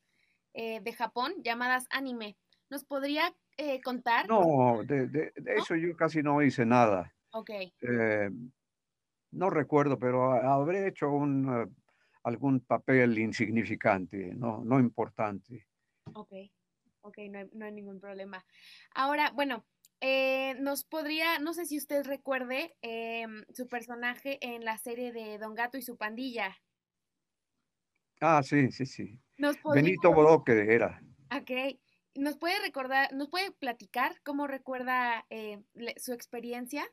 eh, 0.54 0.82
de 0.82 0.94
Japón 0.94 1.34
llamadas 1.44 1.88
anime. 1.90 2.38
¿Nos 2.70 2.84
podría 2.86 3.34
eh, 3.58 3.82
contar? 3.82 4.28
No, 4.28 4.82
de, 4.84 5.34
eso 5.58 5.76
yo 5.76 5.96
casi 5.96 6.22
no 6.22 6.42
hice 6.42 6.66
nada. 6.66 7.14
Ok. 7.32 7.50
Eh, 7.50 8.30
no 9.32 9.50
recuerdo, 9.50 9.98
pero 9.98 10.32
habré 10.34 10.88
hecho 10.88 11.10
un, 11.10 11.74
algún 12.24 12.60
papel 12.62 13.18
insignificante, 13.18 14.34
no, 14.36 14.64
no 14.64 14.80
importante. 14.80 15.68
Ok, 16.14 16.34
ok, 17.02 17.18
no 17.54 17.66
hay, 17.66 17.72
ningún 17.72 18.00
problema. 18.00 18.46
Ahora, 18.94 19.32
bueno, 19.32 19.66
nos 20.60 20.84
podría, 20.84 21.40
no 21.40 21.54
sé 21.54 21.66
si 21.66 21.78
usted 21.78 22.04
recuerde 22.06 22.76
su 23.54 23.68
personaje 23.70 24.38
en 24.42 24.66
la 24.66 24.78
serie 24.78 25.14
de 25.14 25.38
Don 25.38 25.56
Gato 25.56 25.78
y 25.78 25.82
su 25.82 25.96
pandilla. 25.96 26.58
Ah, 28.20 28.44
sí, 28.44 28.72
sí, 28.72 28.86
sí. 28.86 29.20
Benito 29.74 30.14
Bodoque 30.14 30.74
era. 30.74 31.02
Ok. 31.36 31.80
¿Nos 32.16 32.38
puede 32.38 32.60
recordar, 32.60 33.14
nos 33.14 33.30
puede 33.30 33.52
platicar 33.52 34.22
cómo 34.24 34.48
recuerda 34.48 35.26
eh, 35.30 35.60
su 35.98 36.14
experiencia? 36.14 36.86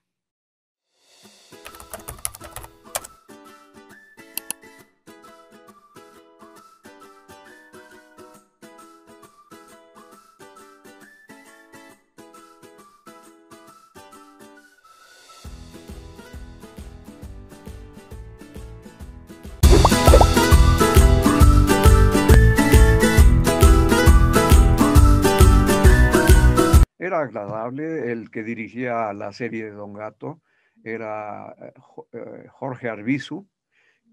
Era 27.08 27.20
agradable. 27.20 28.12
El 28.12 28.30
que 28.30 28.42
dirigía 28.42 29.12
la 29.12 29.32
serie 29.32 29.64
de 29.64 29.72
Don 29.72 29.92
Gato 29.92 30.40
era 30.84 31.54
eh, 31.58 31.72
eh, 32.12 32.46
Jorge 32.50 32.88
Arbizu, 32.88 33.48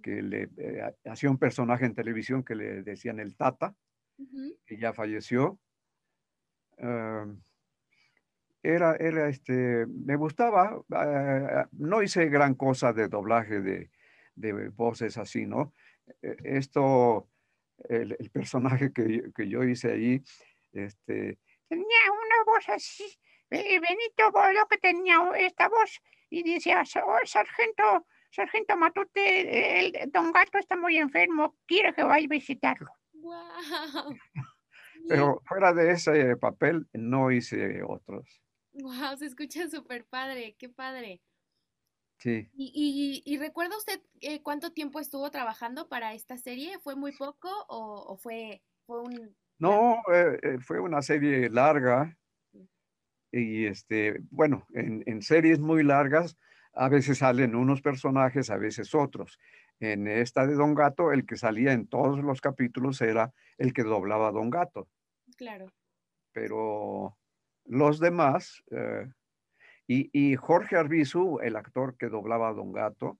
que 0.01 0.21
le 0.21 0.49
hacía 1.05 1.29
un 1.29 1.37
personaje 1.37 1.85
en 1.85 1.95
televisión 1.95 2.43
que 2.43 2.55
le 2.55 2.83
decían 2.83 3.19
el 3.19 3.35
Tata, 3.35 3.75
que 4.65 4.77
ya 4.77 4.93
falleció. 4.93 5.59
Em, 6.77 7.41
era, 8.61 8.95
era 8.95 9.29
este, 9.29 9.85
me 9.87 10.15
gustaba, 10.15 10.81
no 11.71 12.01
hice 12.01 12.29
gran 12.29 12.55
cosa 12.55 12.93
de 12.93 13.07
doblaje 13.07 13.61
de, 13.61 13.91
de 14.35 14.69
voces 14.69 15.17
así, 15.17 15.45
¿no? 15.45 15.73
E, 16.21 16.35
esto, 16.43 17.29
el, 17.89 18.15
personaje 18.31 18.91
que, 18.91 19.31
que, 19.35 19.49
yo 19.49 19.63
hice 19.63 19.91
allí, 19.91 20.23
este, 20.73 21.39
tenía 21.67 22.11
una 22.11 22.43
voz 22.45 22.69
así. 22.69 23.05
Benito 23.49 24.31
Bolo 24.31 24.67
que 24.67 24.77
tenía 24.77 25.19
esta 25.37 25.69
voz 25.69 26.01
y 26.29 26.43
decía, 26.43 26.83
oh, 27.05 27.25
sargento, 27.25 28.07
sargento 28.31 28.75
Matute, 28.75 29.87
el 29.87 30.11
don 30.11 30.31
Gato 30.31 30.57
está 30.57 30.75
muy 30.75 30.97
enfermo, 30.97 31.55
quiere 31.65 31.93
que 31.93 32.03
vaya 32.03 32.25
a 32.25 32.29
visitarlo. 32.29 32.89
Wow. 33.13 34.17
Pero 35.07 35.41
fuera 35.45 35.73
de 35.73 35.91
ese 35.91 36.35
papel 36.37 36.87
no 36.93 37.31
hice 37.31 37.83
otros. 37.83 38.41
Wow, 38.73 39.17
se 39.17 39.27
escucha 39.27 39.69
súper 39.69 40.05
padre, 40.05 40.55
qué 40.57 40.69
padre. 40.69 41.21
Sí. 42.17 42.49
¿Y, 42.55 43.37
recuerda 43.37 43.77
usted 43.77 44.01
eh, 44.21 44.41
cuánto 44.41 44.71
tiempo 44.71 44.99
estuvo 44.99 45.29
trabajando 45.31 45.87
para 45.87 46.13
esta 46.13 46.37
serie? 46.37 46.79
¿Fue 46.79 46.95
muy 46.95 47.11
poco 47.11 47.49
o, 47.67 48.17
fue, 48.17 48.63
fue 48.85 49.01
un... 49.01 49.35
No, 49.57 50.01
eh, 50.13 50.39
eh, 50.41 50.57
fue 50.59 50.79
una 50.79 51.01
serie 51.01 51.49
larga. 51.49 52.17
Y 53.31 53.65
este, 53.65 54.19
bueno, 54.29 54.65
en, 54.73 55.03
en, 55.05 55.21
series 55.21 55.59
muy 55.59 55.83
largas 55.83 56.37
a 56.73 56.87
veces 56.87 57.17
salen 57.17 57.55
unos 57.55 57.81
personajes, 57.81 58.49
a 58.49 58.57
veces 58.57 58.95
otros. 58.95 59.39
En 59.79 60.07
esta 60.07 60.47
de 60.47 60.55
Don 60.55 60.73
Gato, 60.73 61.11
el 61.11 61.25
que 61.25 61.35
salía 61.35 61.73
en 61.73 61.87
todos 61.87 62.23
los 62.23 62.39
capítulos 62.39 63.01
era 63.01 63.33
el 63.57 63.73
que 63.73 63.83
doblaba 63.83 64.29
a 64.29 64.31
Don 64.31 64.49
Gato. 64.49 64.87
Claro. 65.37 65.71
Pero 66.31 67.17
los 67.65 67.99
demás, 67.99 68.63
y, 69.87 70.35
Jorge 70.35 70.77
Arbizu, 70.77 71.39
el 71.41 71.55
actor 71.55 71.95
que 71.97 72.07
doblaba 72.07 72.49
a 72.49 72.53
Don 72.53 72.71
Gato, 72.71 73.19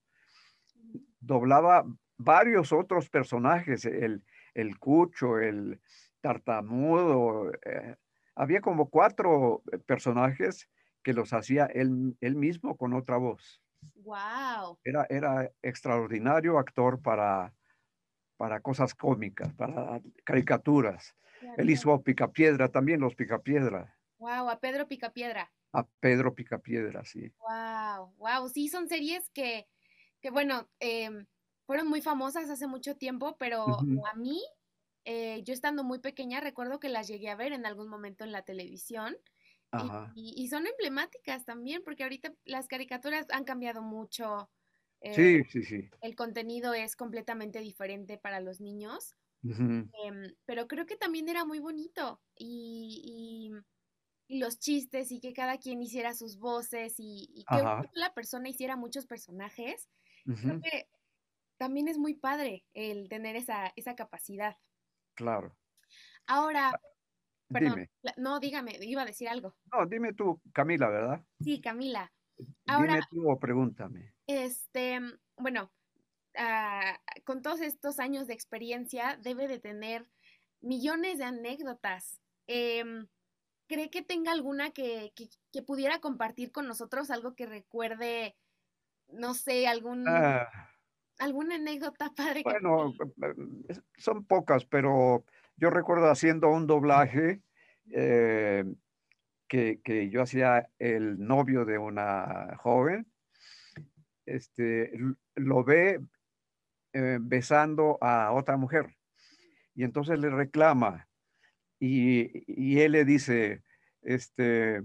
doblaba 1.19 1.85
varios 2.17 2.71
otros 2.71 3.09
personajes, 3.09 3.85
el, 3.85 4.23
el 4.53 4.79
Cucho, 4.79 5.39
el 5.39 5.79
Tartamudo. 6.25 7.51
Eh, 7.65 7.95
había 8.35 8.61
como 8.61 8.89
cuatro 8.89 9.61
personajes 9.85 10.67
que 11.03 11.13
los 11.13 11.33
hacía 11.33 11.65
él, 11.67 12.17
él, 12.19 12.35
mismo 12.35 12.75
con 12.77 12.93
otra 12.93 13.17
voz. 13.17 13.61
Wow. 13.95 14.79
Era, 14.83 15.05
era 15.09 15.51
extraordinario 15.61 16.57
actor 16.57 16.99
para, 17.01 17.53
para 18.37 18.59
cosas 18.59 18.95
cómicas, 18.95 19.53
para 19.53 20.01
caricaturas. 20.23 21.15
Él 21.57 21.69
hizo 21.69 22.01
Picapiedra, 22.01 22.69
también 22.69 22.99
los 22.99 23.13
Picapiedra. 23.13 23.95
Wow, 24.17 24.49
a 24.49 24.59
Pedro 24.59 24.87
Picapiedra 24.87 25.51
a 25.75 25.85
Pedro 25.99 26.33
Picapiedra, 26.33 27.03
sí. 27.03 27.31
Wow, 27.39 28.13
wow, 28.17 28.47
sí, 28.47 28.69
son 28.69 28.87
series 28.87 29.29
que, 29.31 29.67
que 30.21 30.29
bueno, 30.29 30.69
em, 30.79 31.25
fueron 31.65 31.87
muy 31.89 32.01
famosas 32.01 32.49
hace 32.49 32.65
mucho 32.65 32.95
tiempo, 32.95 33.35
pero 33.37 33.79
a 33.79 34.15
mí, 34.15 34.41
eh, 35.05 35.41
yo 35.43 35.53
estando 35.53 35.83
muy 35.83 35.99
pequeña, 35.99 36.41
recuerdo 36.41 36.79
que 36.79 36.89
las 36.89 37.07
llegué 37.07 37.29
a 37.29 37.35
ver 37.35 37.53
en 37.53 37.65
algún 37.65 37.87
momento 37.87 38.23
en 38.23 38.31
la 38.31 38.43
televisión. 38.43 39.15
Y, 40.15 40.47
son 40.47 40.65
emblemáticas 40.67 41.43
también, 41.43 41.81
porque 41.83 42.03
ahorita 42.03 42.33
las 42.45 42.67
caricaturas 42.67 43.25
han 43.29 43.43
cambiado 43.43 43.81
mucho. 43.81 44.49
Eh, 45.01 45.13
sí, 45.13 45.43
sí, 45.49 45.63
sí. 45.63 45.89
El 45.99 46.15
contenido 46.15 46.73
es 46.73 46.95
completamente 46.95 47.59
diferente 47.59 48.17
para 48.17 48.39
los 48.39 48.61
niños. 48.61 49.15
Em, 49.43 50.33
pero 50.45 50.67
creo 50.67 50.85
que 50.85 50.95
también 50.95 51.27
era 51.27 51.43
muy 51.43 51.59
bonito. 51.59 52.21
y 52.37 53.51
y 54.27 54.39
los 54.39 54.59
chistes 54.59 55.11
y 55.11 55.19
que 55.19 55.33
cada 55.33 55.57
quien 55.57 55.81
hiciera 55.81 56.13
sus 56.13 56.37
voces 56.37 56.95
y, 56.97 57.45
que 57.49 57.89
la 57.93 58.13
persona 58.13 58.49
hiciera 58.49 58.75
muchos 58.75 59.05
personajes, 59.05 59.89
creo 60.25 60.59
que 60.61 60.87
también 61.57 61.87
es 61.87 61.97
muy 61.97 62.15
padre 62.15 62.65
el 62.73 63.07
tener 63.07 63.35
esa, 63.35 63.71
esa 63.75 63.95
capacidad. 63.95 64.57
Claro. 65.15 65.55
Ahora, 66.27 66.69
ah, 66.69 66.81
perdón, 67.49 67.89
no, 68.17 68.39
dígame, 68.39 68.77
iba 68.81 69.03
a 69.03 69.05
decir 69.05 69.29
algo. 69.29 69.55
No, 69.71 69.85
dime 69.85 70.13
tú, 70.13 70.41
Camila, 70.53 70.89
¿verdad? 70.89 71.25
Sí, 71.39 71.61
Camila. 71.61 72.11
Ahora, 72.67 72.95
dime 72.95 73.05
tú 73.09 73.29
o 73.29 73.39
pregúntame. 73.39 74.13
Este, 74.27 74.99
bueno, 75.37 75.71
ah, 76.37 76.99
con 77.23 77.41
todos 77.41 77.61
estos 77.61 77.99
años 77.99 78.27
de 78.27 78.33
experiencia, 78.33 79.17
debe 79.21 79.47
de 79.47 79.59
tener 79.59 80.09
millones 80.61 81.17
de 81.17 81.25
anécdotas. 81.25 82.21
Eh, 82.47 82.83
¿Cree 83.67 83.89
que 83.89 84.03
tenga 84.03 84.31
alguna 84.31 84.71
que, 84.71 85.11
que, 85.51 85.61
pudiera 85.63 85.99
compartir 85.99 86.51
con 86.51 86.67
nosotros? 86.67 87.09
Algo 87.09 87.33
que 87.33 87.47
recuerde, 87.47 88.35
no 89.07 89.33
sé, 89.33 89.67
algún, 89.67 90.07
ah. 90.07 90.69
Alguna 91.19 91.55
anécdota 91.55 92.11
padre. 92.15 92.41
Bueno, 92.43 92.93
eh, 93.69 93.79
son 93.97 94.25
pocas, 94.25 94.65
pero 94.65 95.23
yo 95.57 95.69
recuerdo 95.69 96.09
haciendo 96.09 96.49
un 96.49 96.67
doblaje 96.67 97.41
eh, 97.91 98.65
que, 99.47 99.79
que, 99.83 100.09
yo 100.09 100.21
hacía 100.21 100.69
el 100.79 101.19
novio 101.19 101.65
de 101.65 101.77
una 101.77 102.57
joven. 102.57 103.07
Este, 104.25 104.91
lo 105.35 105.63
ve 105.63 106.01
eh, 106.93 107.19
besando 107.21 107.97
a 108.01 108.31
otra 108.31 108.57
mujer 108.57 108.95
y 109.75 109.83
entonces 109.83 110.17
le 110.17 110.29
reclama 110.29 111.07
y, 111.77 112.79
él 112.79 112.93
le 112.93 113.03
dice, 113.03 113.63
este, 114.01 114.81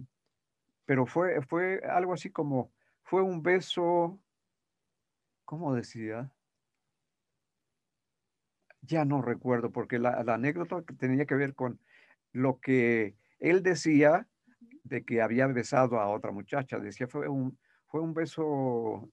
pero 0.85 1.07
fue, 1.07 1.41
fue 1.43 1.81
algo 1.89 2.13
así 2.13 2.31
como, 2.31 2.73
fue 3.05 3.23
un 3.23 3.43
beso, 3.43 4.21
¿cómo 5.51 5.75
decía? 5.75 6.31
Ya 8.83 9.05
no 9.05 9.21
recuerdo, 9.21 9.73
porque 9.73 9.99
la, 9.99 10.13
anécdota 10.13 10.81
tenía 10.97 11.27
que 11.27 11.35
ver 11.35 11.57
con 11.57 11.81
lo 12.33 12.61
que 12.61 13.17
él 13.41 13.61
decía 13.65 14.29
de 14.85 15.05
que 15.05 15.21
había 15.21 15.49
besado 15.49 15.99
a 15.99 16.07
otra 16.07 16.31
muchacha. 16.31 16.79
Decía, 16.79 17.09
fue 17.09 17.29
un, 17.29 17.59
fue 17.87 18.01
un 18.01 18.15
beso, 18.15 19.11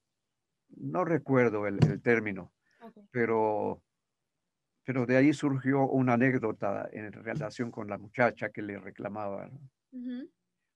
no 0.76 1.06
recuerdo 1.06 1.66
el, 1.66 1.80
término, 2.04 2.54
pero 3.10 3.82
pero 4.84 5.08
de 5.08 5.18
ahí 5.18 5.34
surgió 5.34 5.88
una 5.90 6.14
anécdota 6.14 6.88
en 6.94 7.12
relación 7.14 7.72
con 7.72 7.88
la 7.88 7.98
muchacha 7.98 8.52
que 8.52 8.62
le 8.62 8.78
reclamaba. 8.78 9.50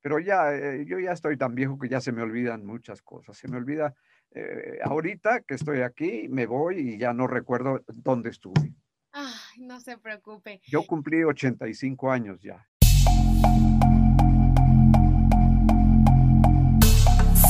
Pero 0.01 0.17
ya, 0.17 0.55
eh, 0.55 0.85
yo 0.87 0.97
ya 0.97 1.11
estoy 1.11 1.37
tan 1.37 1.53
viejo 1.53 1.77
que 1.77 1.87
ya 1.87 2.01
se 2.01 2.11
me 2.11 2.23
olvidan 2.23 2.65
muchas 2.65 3.03
cosas. 3.03 3.37
Se 3.37 3.47
me 3.47 3.57
olvida, 3.57 3.95
eh, 4.33 4.79
ahorita 4.83 5.41
que 5.41 5.55
estoy 5.55 5.81
aquí, 5.81 6.27
me 6.29 6.45
voy 6.45 6.93
y 6.93 6.97
ya 6.97 7.13
no 7.13 7.27
recuerdo 7.27 7.81
dónde 7.87 8.29
estuve. 8.29 8.73
Ay, 9.11 9.33
no 9.59 9.79
se 9.79 9.97
preocupe. 9.97 10.61
Yo 10.67 10.85
cumplí 10.85 11.23
85 11.23 12.11
años 12.11 12.41
ya. 12.41 12.67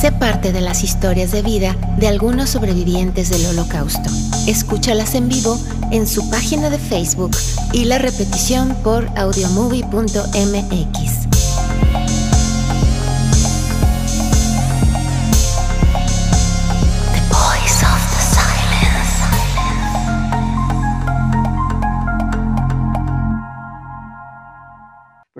Sé 0.00 0.10
parte 0.10 0.52
de 0.52 0.60
las 0.60 0.82
historias 0.82 1.30
de 1.30 1.42
vida 1.42 1.76
de 1.96 2.08
algunos 2.08 2.50
sobrevivientes 2.50 3.30
del 3.30 3.46
holocausto. 3.46 4.10
Escúchalas 4.48 5.14
en 5.14 5.28
vivo 5.28 5.56
en 5.92 6.08
su 6.08 6.28
página 6.28 6.70
de 6.70 6.78
Facebook 6.78 7.30
y 7.72 7.84
la 7.84 7.98
repetición 7.98 8.74
por 8.82 9.06
audiomovie.mx. 9.16 11.31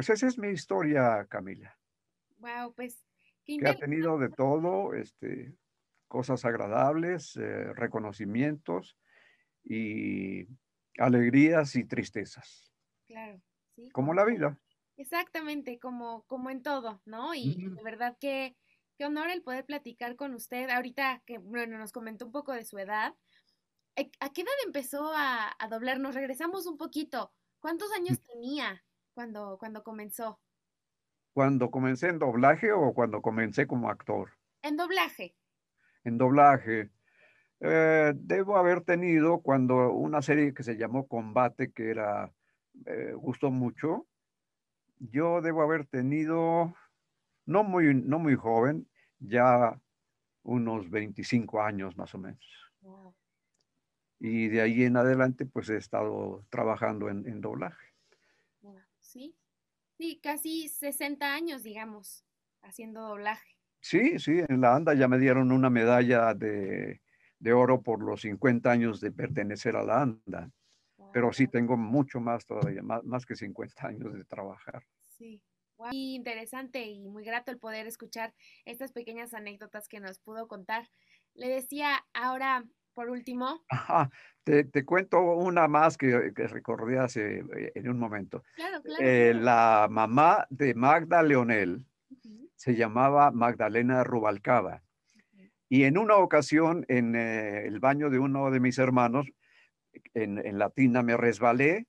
Pues 0.02 0.18
esa 0.18 0.26
es 0.26 0.36
mi 0.36 0.48
historia, 0.48 1.24
Camila. 1.30 1.78
Wow, 2.38 2.74
pues 2.74 3.06
que 3.46 3.68
ha 3.68 3.76
tenido 3.76 4.18
de 4.18 4.30
todo, 4.30 4.94
este, 4.94 5.54
cosas 6.08 6.44
agradables, 6.44 7.36
eh, 7.36 7.72
reconocimientos 7.72 8.98
y 9.62 10.48
alegrías 10.98 11.76
y 11.76 11.84
tristezas. 11.84 12.74
Claro, 13.06 13.40
sí. 13.76 13.90
Como 13.92 14.12
la 14.12 14.24
vida. 14.24 14.58
Exactamente, 14.96 15.78
como, 15.78 16.24
como 16.24 16.50
en 16.50 16.64
todo, 16.64 17.00
¿no? 17.04 17.32
Y 17.36 17.54
de 17.54 17.82
verdad 17.84 18.16
que 18.18 18.56
qué 18.98 19.06
honor 19.06 19.30
el 19.30 19.44
poder 19.44 19.64
platicar 19.66 20.16
con 20.16 20.34
usted. 20.34 20.68
Ahorita 20.68 21.22
que, 21.26 21.38
bueno, 21.38 21.78
nos 21.78 21.92
comentó 21.92 22.26
un 22.26 22.32
poco 22.32 22.52
de 22.52 22.64
su 22.64 22.76
edad. 22.76 23.14
¿A 23.94 24.32
qué 24.32 24.40
edad 24.40 24.52
empezó 24.66 25.12
a, 25.14 25.54
a 25.56 25.68
doblar? 25.68 26.00
Nos 26.00 26.16
regresamos 26.16 26.66
un 26.66 26.76
poquito. 26.76 27.32
¿Cuántos 27.60 27.92
años 27.92 28.20
tenía 28.20 28.82
cuando, 29.14 29.56
cuando 29.58 29.82
comenzó? 29.82 30.40
¿Cuando 31.32 31.70
comencé 31.70 32.08
en 32.08 32.18
doblaje 32.18 32.72
o 32.72 32.92
cuando 32.92 33.22
comencé 33.22 33.66
como 33.66 33.88
actor? 33.88 34.30
En 34.62 34.76
doblaje. 34.76 35.34
En 36.04 36.18
doblaje. 36.18 36.90
Eh, 37.60 38.12
debo 38.16 38.56
haber 38.56 38.82
tenido 38.82 39.40
cuando 39.40 39.92
una 39.92 40.20
serie 40.20 40.52
que 40.52 40.62
se 40.62 40.76
llamó 40.76 41.06
Combate, 41.06 41.72
que 41.72 41.90
era, 41.90 42.32
eh, 42.86 43.12
gustó 43.14 43.50
mucho, 43.50 44.06
yo 44.98 45.40
debo 45.40 45.62
haber 45.62 45.86
tenido, 45.86 46.74
no 47.46 47.64
muy, 47.64 47.94
no 47.94 48.18
muy 48.18 48.34
joven, 48.34 48.88
ya 49.20 49.78
unos 50.42 50.90
25 50.90 51.62
años 51.62 51.96
más 51.96 52.14
o 52.14 52.18
menos. 52.18 52.44
Y 54.18 54.48
de 54.48 54.60
ahí 54.60 54.84
en 54.84 54.96
adelante, 54.96 55.46
pues 55.46 55.68
he 55.70 55.76
estado 55.76 56.44
trabajando 56.50 57.08
en, 57.08 57.40
doblaje. 57.40 57.91
Sí, 59.12 59.36
sí, 59.98 60.20
casi 60.22 60.70
60 60.70 61.34
años, 61.34 61.62
digamos, 61.62 62.24
haciendo 62.62 63.02
doblaje. 63.02 63.58
Sí, 63.80 64.18
sí, 64.18 64.40
en 64.48 64.62
la 64.62 64.74
ANDA 64.74 64.94
ya 64.94 65.06
me 65.06 65.18
dieron 65.18 65.52
una 65.52 65.68
medalla 65.68 66.32
de, 66.32 67.02
oro 67.52 67.82
por 67.82 68.02
los 68.02 68.22
50 68.22 68.70
años 68.70 69.02
de 69.02 69.12
pertenecer 69.12 69.76
a 69.76 69.82
la 69.82 70.00
ANDA. 70.00 70.50
Pero 71.12 71.30
sí 71.34 71.46
tengo 71.46 71.76
mucho 71.76 72.20
más 72.20 72.46
todavía, 72.46 72.82
más, 72.82 73.04
más 73.04 73.26
que 73.26 73.36
50 73.36 73.86
años 73.86 74.14
de 74.14 74.24
trabajar. 74.24 74.82
Sí, 75.08 75.42
muy 75.76 76.14
interesante 76.14 76.86
y 76.86 77.06
muy 77.06 77.22
grato 77.22 77.50
el 77.50 77.58
poder 77.58 77.86
escuchar 77.86 78.32
estas 78.64 78.92
pequeñas 78.92 79.34
anécdotas 79.34 79.88
que 79.88 80.00
nos 80.00 80.20
pudo 80.20 80.48
contar. 80.48 80.88
Le 81.34 81.48
decía 81.48 82.02
ahora, 82.14 82.64
por 82.94 83.08
último. 83.10 83.64
te, 84.44 84.84
cuento 84.84 85.20
una 85.20 85.68
más 85.68 85.96
que, 85.96 86.32
recordé 86.34 86.98
hace 86.98 87.38
eh, 87.38 87.72
en 87.74 87.88
un 87.88 87.98
momento. 87.98 88.42
Claro, 88.56 88.82
claro. 88.82 89.02
Eh, 89.02 89.34
la 89.34 89.88
mamá 89.90 90.46
de 90.50 90.74
Magda 90.74 91.22
Leonel 91.22 91.84
se 92.54 92.74
llamaba 92.76 93.30
Magdalena 93.30 94.04
Rubalcaba. 94.04 94.82
Y 95.68 95.84
en 95.84 95.96
una 95.96 96.16
ocasión, 96.16 96.84
en 96.88 97.16
eh, 97.16 97.66
el 97.66 97.80
baño 97.80 98.10
de 98.10 98.18
uno 98.18 98.50
de 98.50 98.60
mis 98.60 98.78
hermanos, 98.78 99.26
en, 100.14 100.38
en 100.38 100.58
la 100.58 100.70
tina 100.70 101.02
me 101.02 101.16
resbalé 101.16 101.86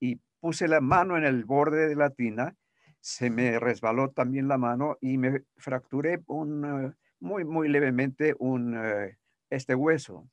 y 0.00 0.20
puse 0.40 0.68
la 0.68 0.80
mano 0.80 1.16
en 1.16 1.24
el 1.24 1.44
borde 1.44 1.88
de 1.88 1.96
la 1.96 2.10
tina 2.10 2.54
se 3.02 3.30
me 3.30 3.58
resbaló 3.58 4.10
también 4.10 4.46
la 4.46 4.58
mano 4.58 4.96
y 5.00 5.18
me 5.18 5.42
fracturé 5.56 6.22
un, 6.28 6.94
muy, 7.18 7.44
muy 7.44 7.68
levemente 7.68 8.34
un, 8.38 8.76
este 9.50 9.74
hueso. 9.74 10.28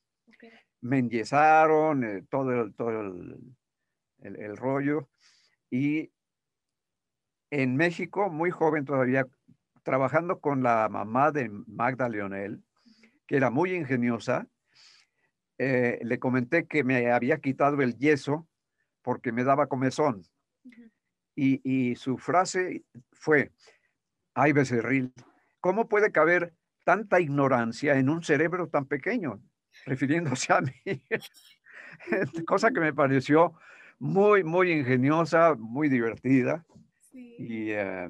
Me 0.82 1.00
enyesaron 1.00 2.04
eh, 2.04 2.24
todo, 2.30 2.64
el, 2.64 2.74
todo 2.74 2.90
el, 4.22 4.58
rollo 4.58 5.10
y 5.70 6.12
en 7.52 7.76
México, 7.76 8.30
muy 8.30 8.52
joven 8.52 8.86
todavía, 8.86 9.28
trabajando 9.84 10.40
con 10.40 10.64
la 10.64 10.88
mamá 10.90 11.32
de 11.32 11.50
Magda 11.50 12.10
Leonel, 12.10 12.64
que 13.28 13.38
era 13.38 13.50
muy 13.50 13.74
ingeniosa, 13.74 14.48
le 15.58 16.20
comenté 16.20 16.68
que 16.68 16.84
me 16.84 17.12
había 17.12 17.40
quitado 17.40 17.82
el 17.82 17.98
yeso 17.98 18.48
porque 19.02 19.32
me 19.32 19.44
daba 19.44 19.68
comezón. 19.68 20.24
Y, 21.36 21.96
su 21.96 22.18
frase 22.18 22.84
fue, 23.14 23.52
ay 24.34 24.52
becerril, 24.52 25.14
¿cómo 25.62 25.88
puede 25.88 26.12
caber 26.12 26.54
tanta 26.84 27.22
ignorancia 27.22 27.98
en 27.98 28.10
un 28.10 28.24
cerebro 28.24 28.68
tan 28.68 28.86
pequeño? 28.86 29.42
Refiriéndose 29.86 30.54
a 30.54 30.62
mí. 30.62 30.74
Cosa 32.46 32.72
que 32.72 32.80
me 32.80 32.94
pareció 32.94 33.54
muy, 34.00 34.44
muy 34.44 34.72
ingeniosa, 34.72 35.56
muy 35.56 35.90
divertida. 35.90 36.66
Y 37.12 37.72
eh, 37.72 38.10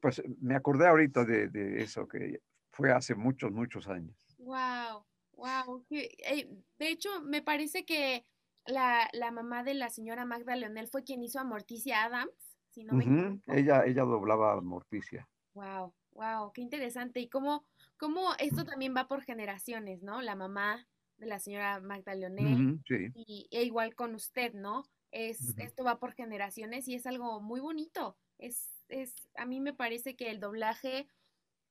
pues 0.00 0.22
me 0.40 0.54
acordé 0.54 0.86
ahorita 0.86 1.24
de, 1.24 1.82
eso, 1.82 2.06
que 2.06 2.40
fue 2.70 2.92
hace 2.92 3.14
muchos, 3.14 3.52
muchos 3.52 3.88
años. 3.88 4.16
Wow, 4.38 5.04
wow. 5.32 5.84
Eh, 5.90 6.48
de 6.78 6.88
hecho, 6.88 7.22
me 7.22 7.42
parece 7.42 7.84
que 7.84 8.24
la, 8.66 9.08
la, 9.12 9.30
mamá 9.30 9.62
de 9.64 9.74
la 9.74 9.90
señora 9.90 10.24
Magda 10.24 10.56
Leonel 10.56 10.88
fue 10.88 11.04
quien 11.04 11.22
hizo 11.22 11.40
a 11.40 11.44
Morticia 11.44 12.04
Adams, 12.04 12.56
si 12.70 12.84
no 12.84 12.94
me 12.94 13.40
Ella, 13.46 13.84
ella 13.86 14.02
doblaba 14.02 14.52
a 14.52 14.60
Morticia. 14.60 15.26
Wow, 15.54 15.94
wow, 16.12 16.52
qué 16.52 16.60
interesante. 16.60 17.20
Y 17.20 17.28
cómo, 17.28 17.64
cómo 17.96 18.34
esto 18.38 18.64
también 18.64 18.94
va 18.96 19.08
por 19.08 19.22
generaciones, 19.22 20.02
¿no? 20.02 20.22
La 20.22 20.34
mamá 20.34 20.86
de 21.16 21.26
la 21.26 21.38
señora 21.38 21.80
Magda 21.80 22.14
Leonel 22.14 22.80
y, 23.14 23.48
e 23.50 23.64
igual 23.64 23.94
con 23.94 24.14
usted, 24.14 24.52
¿no? 24.52 24.84
Es, 25.10 25.56
Esto 25.56 25.84
va 25.84 25.98
por 25.98 26.12
generaciones 26.12 26.88
y 26.88 26.94
es 26.94 27.06
algo 27.06 27.40
muy 27.40 27.60
bonito. 27.60 28.18
Es, 28.38 28.84
es, 28.88 29.14
a 29.36 29.46
mí 29.46 29.60
me 29.60 29.72
parece 29.72 30.14
que 30.14 30.30
el 30.30 30.40
doblaje 30.40 31.08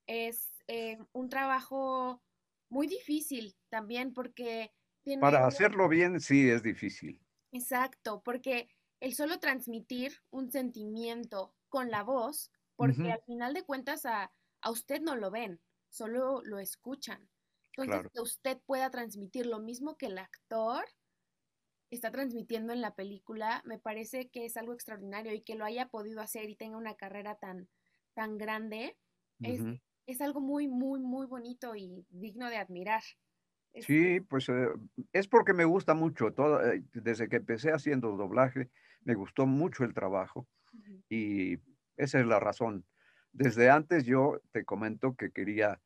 es 0.06 0.64
eh, 0.66 0.98
un 1.12 1.28
trabajo 1.28 2.22
muy 2.68 2.88
difícil 2.88 3.56
también 3.68 4.12
porque 4.12 4.72
para 5.20 5.46
hacerlo 5.46 5.88
bien 5.88 6.20
sí 6.20 6.48
es 6.50 6.62
difícil. 6.62 7.20
Exacto, 7.52 8.22
porque 8.24 8.68
el 9.00 9.14
solo 9.14 9.38
transmitir 9.38 10.20
un 10.30 10.50
sentimiento 10.50 11.54
con 11.68 11.90
la 11.90 12.02
voz, 12.02 12.50
porque 12.74 13.12
al 13.12 13.22
final 13.22 13.54
de 13.54 13.62
cuentas 13.62 14.04
a, 14.04 14.32
usted 14.68 15.00
no 15.00 15.14
lo 15.14 15.30
ven, 15.30 15.60
solo 15.96 16.42
lo 16.44 16.58
escuchan. 16.58 17.30
Entonces, 17.76 18.02
que 18.12 18.20
usted 18.22 18.58
pueda 18.66 18.90
transmitir 18.90 19.46
lo 19.46 19.60
mismo 19.60 19.96
que 19.96 20.06
el 20.06 20.18
actor 20.18 20.84
está 21.90 22.10
transmitiendo 22.10 22.72
en 22.72 22.80
la 22.80 22.94
película, 22.94 23.62
me 23.64 23.78
parece 23.78 24.28
que 24.30 24.44
es 24.44 24.56
algo 24.56 24.72
extraordinario 24.72 25.32
y 25.34 25.42
que 25.42 25.54
lo 25.56 25.64
haya 25.64 25.88
podido 25.88 26.20
hacer 26.20 26.48
y 26.50 26.56
tenga 26.56 26.76
una 26.78 26.94
carrera 26.96 27.36
tan, 27.36 27.68
tan 28.14 28.38
grande, 28.38 28.98
es, 29.42 29.68
es 30.06 30.20
algo 30.20 30.40
muy, 30.40 30.68
muy, 30.68 31.00
muy 31.00 31.26
bonito 31.26 31.74
y 31.76 32.06
digno 32.10 32.50
de 32.50 32.56
admirar. 32.58 33.02
Sí, 33.78 34.20
pues 34.20 34.48
eh, 34.48 34.68
es 35.12 35.28
porque 35.28 35.52
me 35.52 35.64
gusta 35.64 35.94
mucho. 35.94 36.32
Todo, 36.32 36.64
eh, 36.64 36.82
desde 36.94 37.28
que 37.28 37.36
empecé 37.36 37.70
haciendo 37.72 38.16
doblaje, 38.16 38.70
me 39.02 39.14
gustó 39.14 39.46
mucho 39.46 39.84
el 39.84 39.92
trabajo 39.94 40.48
y 41.10 41.58
esa 41.96 42.20
es 42.20 42.26
la 42.26 42.40
razón. 42.40 42.86
Desde 43.38 43.68
antes 43.68 44.06
yo 44.06 44.40
te 44.50 44.64
comento 44.64 45.14
que 45.14 45.30
quería 45.30 45.78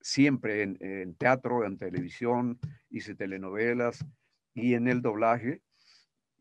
siempre 0.00 0.62
en, 0.62 1.14
teatro, 1.14 1.64
en 1.64 1.78
televisión, 1.78 2.58
hice 2.90 3.14
telenovelas 3.14 4.04
y 4.54 4.74
en 4.74 4.88
el 4.88 5.02
doblaje 5.02 5.62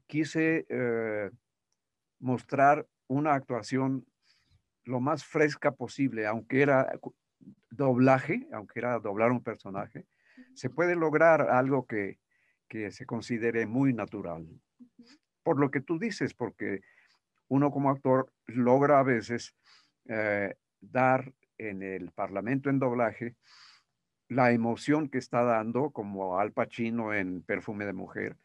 quise 0.07 0.65
eh, 0.67 1.29
mostrar 2.17 2.87
una 3.05 3.35
actuación 3.35 4.07
lo 4.85 4.99
más 4.99 5.23
fresca 5.23 5.71
posible, 5.71 6.25
aunque 6.25 6.63
era 6.63 6.99
doblaje, 7.69 8.47
aunque 8.51 8.79
era 8.79 8.97
doblar 8.97 9.31
un 9.31 9.43
personaje, 9.43 10.07
se 10.55 10.71
puede 10.71 10.95
lograr 10.95 11.41
algo 11.41 11.85
que, 11.85 12.17
se 12.89 13.05
considere 13.05 13.67
muy 13.67 13.93
natural. 13.93 14.47
Por 15.43 15.59
lo 15.59 15.69
que 15.69 15.79
tú 15.79 15.97
dices, 15.97 16.33
porque 16.33 16.81
uno 17.47 17.71
como 17.71 17.89
actor 17.89 18.33
logra 18.47 18.99
a 18.99 19.03
veces 19.03 19.55
eh, 20.05 20.55
dar 20.81 21.33
en 21.57 21.83
el 21.83 22.11
parlamento 22.11 22.69
en 22.69 22.79
doblaje 22.79 23.35
la 24.27 24.51
emoción 24.51 25.09
que 25.09 25.17
está 25.17 25.43
dando, 25.43 25.91
como 25.91 26.39
Al 26.39 26.51
Pacino 26.51 27.13
en 27.13 27.43
Perfume 27.43 27.85
de 27.85 27.93
Mujer. 27.93 28.37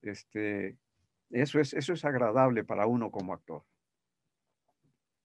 Este, 0.00 0.78
eso, 1.30 1.60
es, 1.60 1.74
eso 1.74 1.92
es 1.92 2.04
agradable 2.04 2.64
para 2.64 2.86
uno 2.86 3.10
como 3.10 3.34
actor. 3.34 3.64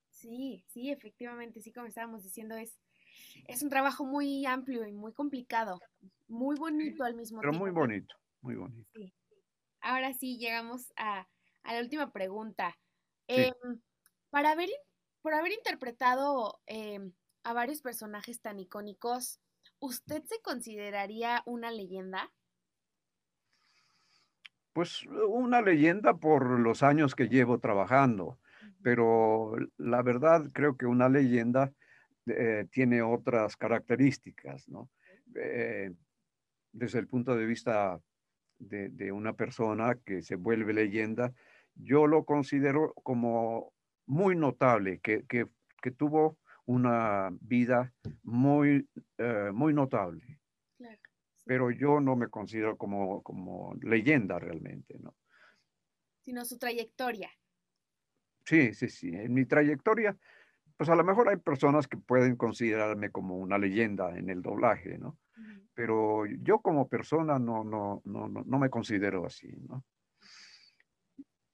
Sí, 0.10 0.64
sí, 0.68 0.90
efectivamente, 0.92 1.62
sí, 1.62 1.72
como 1.72 1.88
estábamos 1.88 2.24
diciendo, 2.24 2.56
es, 2.56 2.80
es 3.48 3.62
un 3.62 3.70
trabajo 3.70 4.06
muy 4.06 4.46
amplio 4.46 4.86
y 4.88 4.94
muy 4.94 5.14
complicado, 5.14 5.80
muy 6.28 6.58
bonito 6.58 7.04
al 7.04 7.16
mismo 7.16 7.42
tiempo. 7.42 7.52
Pero 7.52 7.60
muy 7.60 7.72
bonito, 7.72 8.16
muy 8.42 8.56
bonito. 8.56 8.90
Ahora 9.82 10.14
sí, 10.14 10.38
llegamos 10.38 10.94
a, 10.96 11.28
la 11.66 11.80
última 11.80 12.12
pregunta. 12.12 12.78
Em, 13.28 13.54
para 14.30 14.52
haber, 14.52 14.70
por 15.24 15.34
haber 15.34 15.54
interpretado 15.54 16.60
em, 16.68 17.14
a 17.44 17.54
varios 17.54 17.82
personajes 17.82 18.42
tan 18.42 18.60
icónicos, 18.60 19.40
¿usted 19.80 20.22
se 20.26 20.40
consideraría 20.42 21.42
una 21.46 21.72
leyenda? 21.72 22.30
Pues 24.74 25.06
una 25.30 25.62
leyenda 25.62 26.14
por 26.14 26.60
los 26.60 26.84
años 26.84 27.16
que 27.16 27.30
llevo 27.30 27.60
trabajando, 27.60 28.38
pero 28.82 29.56
la 29.78 30.02
verdad 30.02 30.50
creo 30.52 30.76
que 30.76 30.88
una 30.88 31.08
leyenda 31.08 31.72
eh, 32.26 32.68
tiene 32.72 33.02
otras 33.02 33.56
características, 33.56 34.68
¿no? 34.68 34.90
Eh, 35.36 35.92
desde 36.72 37.00
el 37.00 37.08
punto 37.08 37.36
de 37.36 37.46
vista 37.46 38.02
de, 38.60 39.12
una 39.12 39.34
persona 39.34 39.96
que 40.06 40.22
se 40.22 40.36
vuelve 40.36 40.74
leyenda, 40.74 41.34
yo 41.76 42.08
lo 42.08 42.24
considero 42.26 42.94
como 43.04 43.73
muy 44.06 44.36
notable, 44.36 45.00
que, 45.00 45.26
tuvo 45.98 46.38
una 46.66 47.30
vida 47.42 47.94
muy, 48.24 48.88
eh, 49.18 49.52
muy 49.54 49.74
notable. 49.74 50.40
Pero 51.46 51.72
yo 51.72 52.00
no 52.00 52.16
me 52.16 52.30
considero 52.30 52.78
como, 52.78 53.22
como 53.22 53.76
leyenda 53.82 54.40
realmente, 54.40 54.98
¿no? 55.00 55.14
Sino 56.22 56.46
su 56.46 56.58
trayectoria. 56.58 57.30
Sí, 58.46 58.74
sí, 58.74 58.88
sí. 58.88 59.10
En 59.14 59.34
mi 59.34 59.46
trayectoria 59.46 60.18
pues 60.78 60.90
a 60.90 60.96
lo 60.96 61.04
mejor 61.04 61.30
hay 61.30 61.38
personas 61.38 61.88
que 61.88 61.98
pueden 61.98 62.36
considerarme 62.36 63.12
como 63.12 63.38
una 63.38 63.58
leyenda 63.58 64.18
en 64.18 64.30
el 64.30 64.42
doblaje, 64.42 64.98
¿no? 64.98 65.18
Pero 65.74 66.26
yo 66.26 66.60
como 66.60 66.88
persona 66.88 67.40
no, 67.40 67.64
no, 67.64 68.02
no, 68.06 68.28
no, 68.28 68.60
me 68.60 68.70
considero 68.70 69.26
así, 69.26 69.48
¿no? 69.68 69.84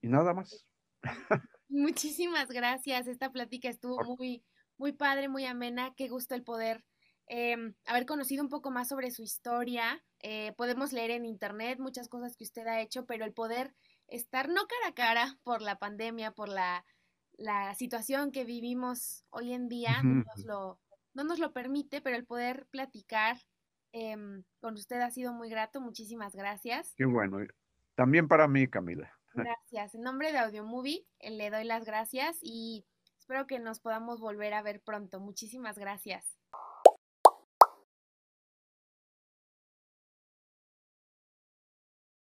Y 0.02 0.08
nada 0.08 0.34
más. 0.34 0.68
Muchísimas 1.70 2.50
gracias. 2.50 3.08
Esta 3.08 3.32
plática 3.32 3.70
estuvo 3.70 4.04
muy, 4.04 4.44
muy 4.78 4.92
padre, 4.92 5.30
muy 5.30 5.46
amena. 5.46 5.94
Qué 5.96 6.08
gusto 6.10 6.34
el 6.34 6.44
poder 6.44 6.84
em, 7.28 7.76
haber 7.86 8.08
conocido 8.08 8.44
un 8.44 8.50
poco 8.50 8.72
más 8.72 8.90
sobre 8.90 9.12
su 9.12 9.22
historia. 9.22 10.04
Eh, 10.22 10.54
podemos 10.58 10.92
leer 10.94 11.12
en 11.12 11.26
internet 11.26 11.80
muchas 11.80 12.10
cosas 12.10 12.36
que 12.36 12.44
usted 12.44 12.66
ha 12.66 12.82
hecho, 12.82 13.06
pero 13.06 13.24
el 13.24 13.34
poder 13.34 13.76
estar 14.08 14.50
no 14.50 14.66
cara 14.68 14.88
a 14.88 14.94
cara 14.96 15.40
por 15.44 15.62
la 15.62 15.78
pandemia, 15.78 16.32
por 16.32 16.50
la, 16.50 16.84
situación 17.78 18.34
que 18.34 18.44
vivimos 18.44 19.24
hoy 19.30 19.54
en 19.54 19.70
día, 19.70 20.02
no, 20.04 20.26
nos 20.26 20.46
lo, 20.46 20.80
no 21.14 21.24
nos 21.24 21.40
lo 21.40 21.54
permite, 21.54 22.02
pero 22.02 22.18
el 22.18 22.26
poder 22.26 22.68
platicar 22.70 23.38
em, 23.94 24.44
con 24.60 24.74
usted 24.74 25.00
ha 25.00 25.12
sido 25.12 25.32
muy 25.32 25.50
grato. 25.50 25.80
Muchísimas 25.80 26.36
gracias. 26.36 26.94
Qué 26.98 27.06
bueno. 27.06 27.38
También 27.96 28.28
para 28.28 28.48
mí, 28.48 28.68
Camila. 28.68 29.19
Gracias. 29.34 29.96
En 29.96 30.02
nombre 30.02 30.32
de 30.32 30.40
Audio 30.40 30.64
Movie, 30.64 31.06
eh, 31.20 31.32
le 31.32 31.50
doy 31.50 31.64
las 31.64 31.86
gracias 31.86 32.38
y 32.42 32.86
espero 33.20 33.48
que 33.48 33.60
nos 33.60 33.80
podamos 33.80 34.20
volver 34.20 34.54
a 34.54 34.62
ver 34.62 34.82
pronto. 34.82 35.20
Muchísimas 35.20 35.78
gracias. 35.78 36.39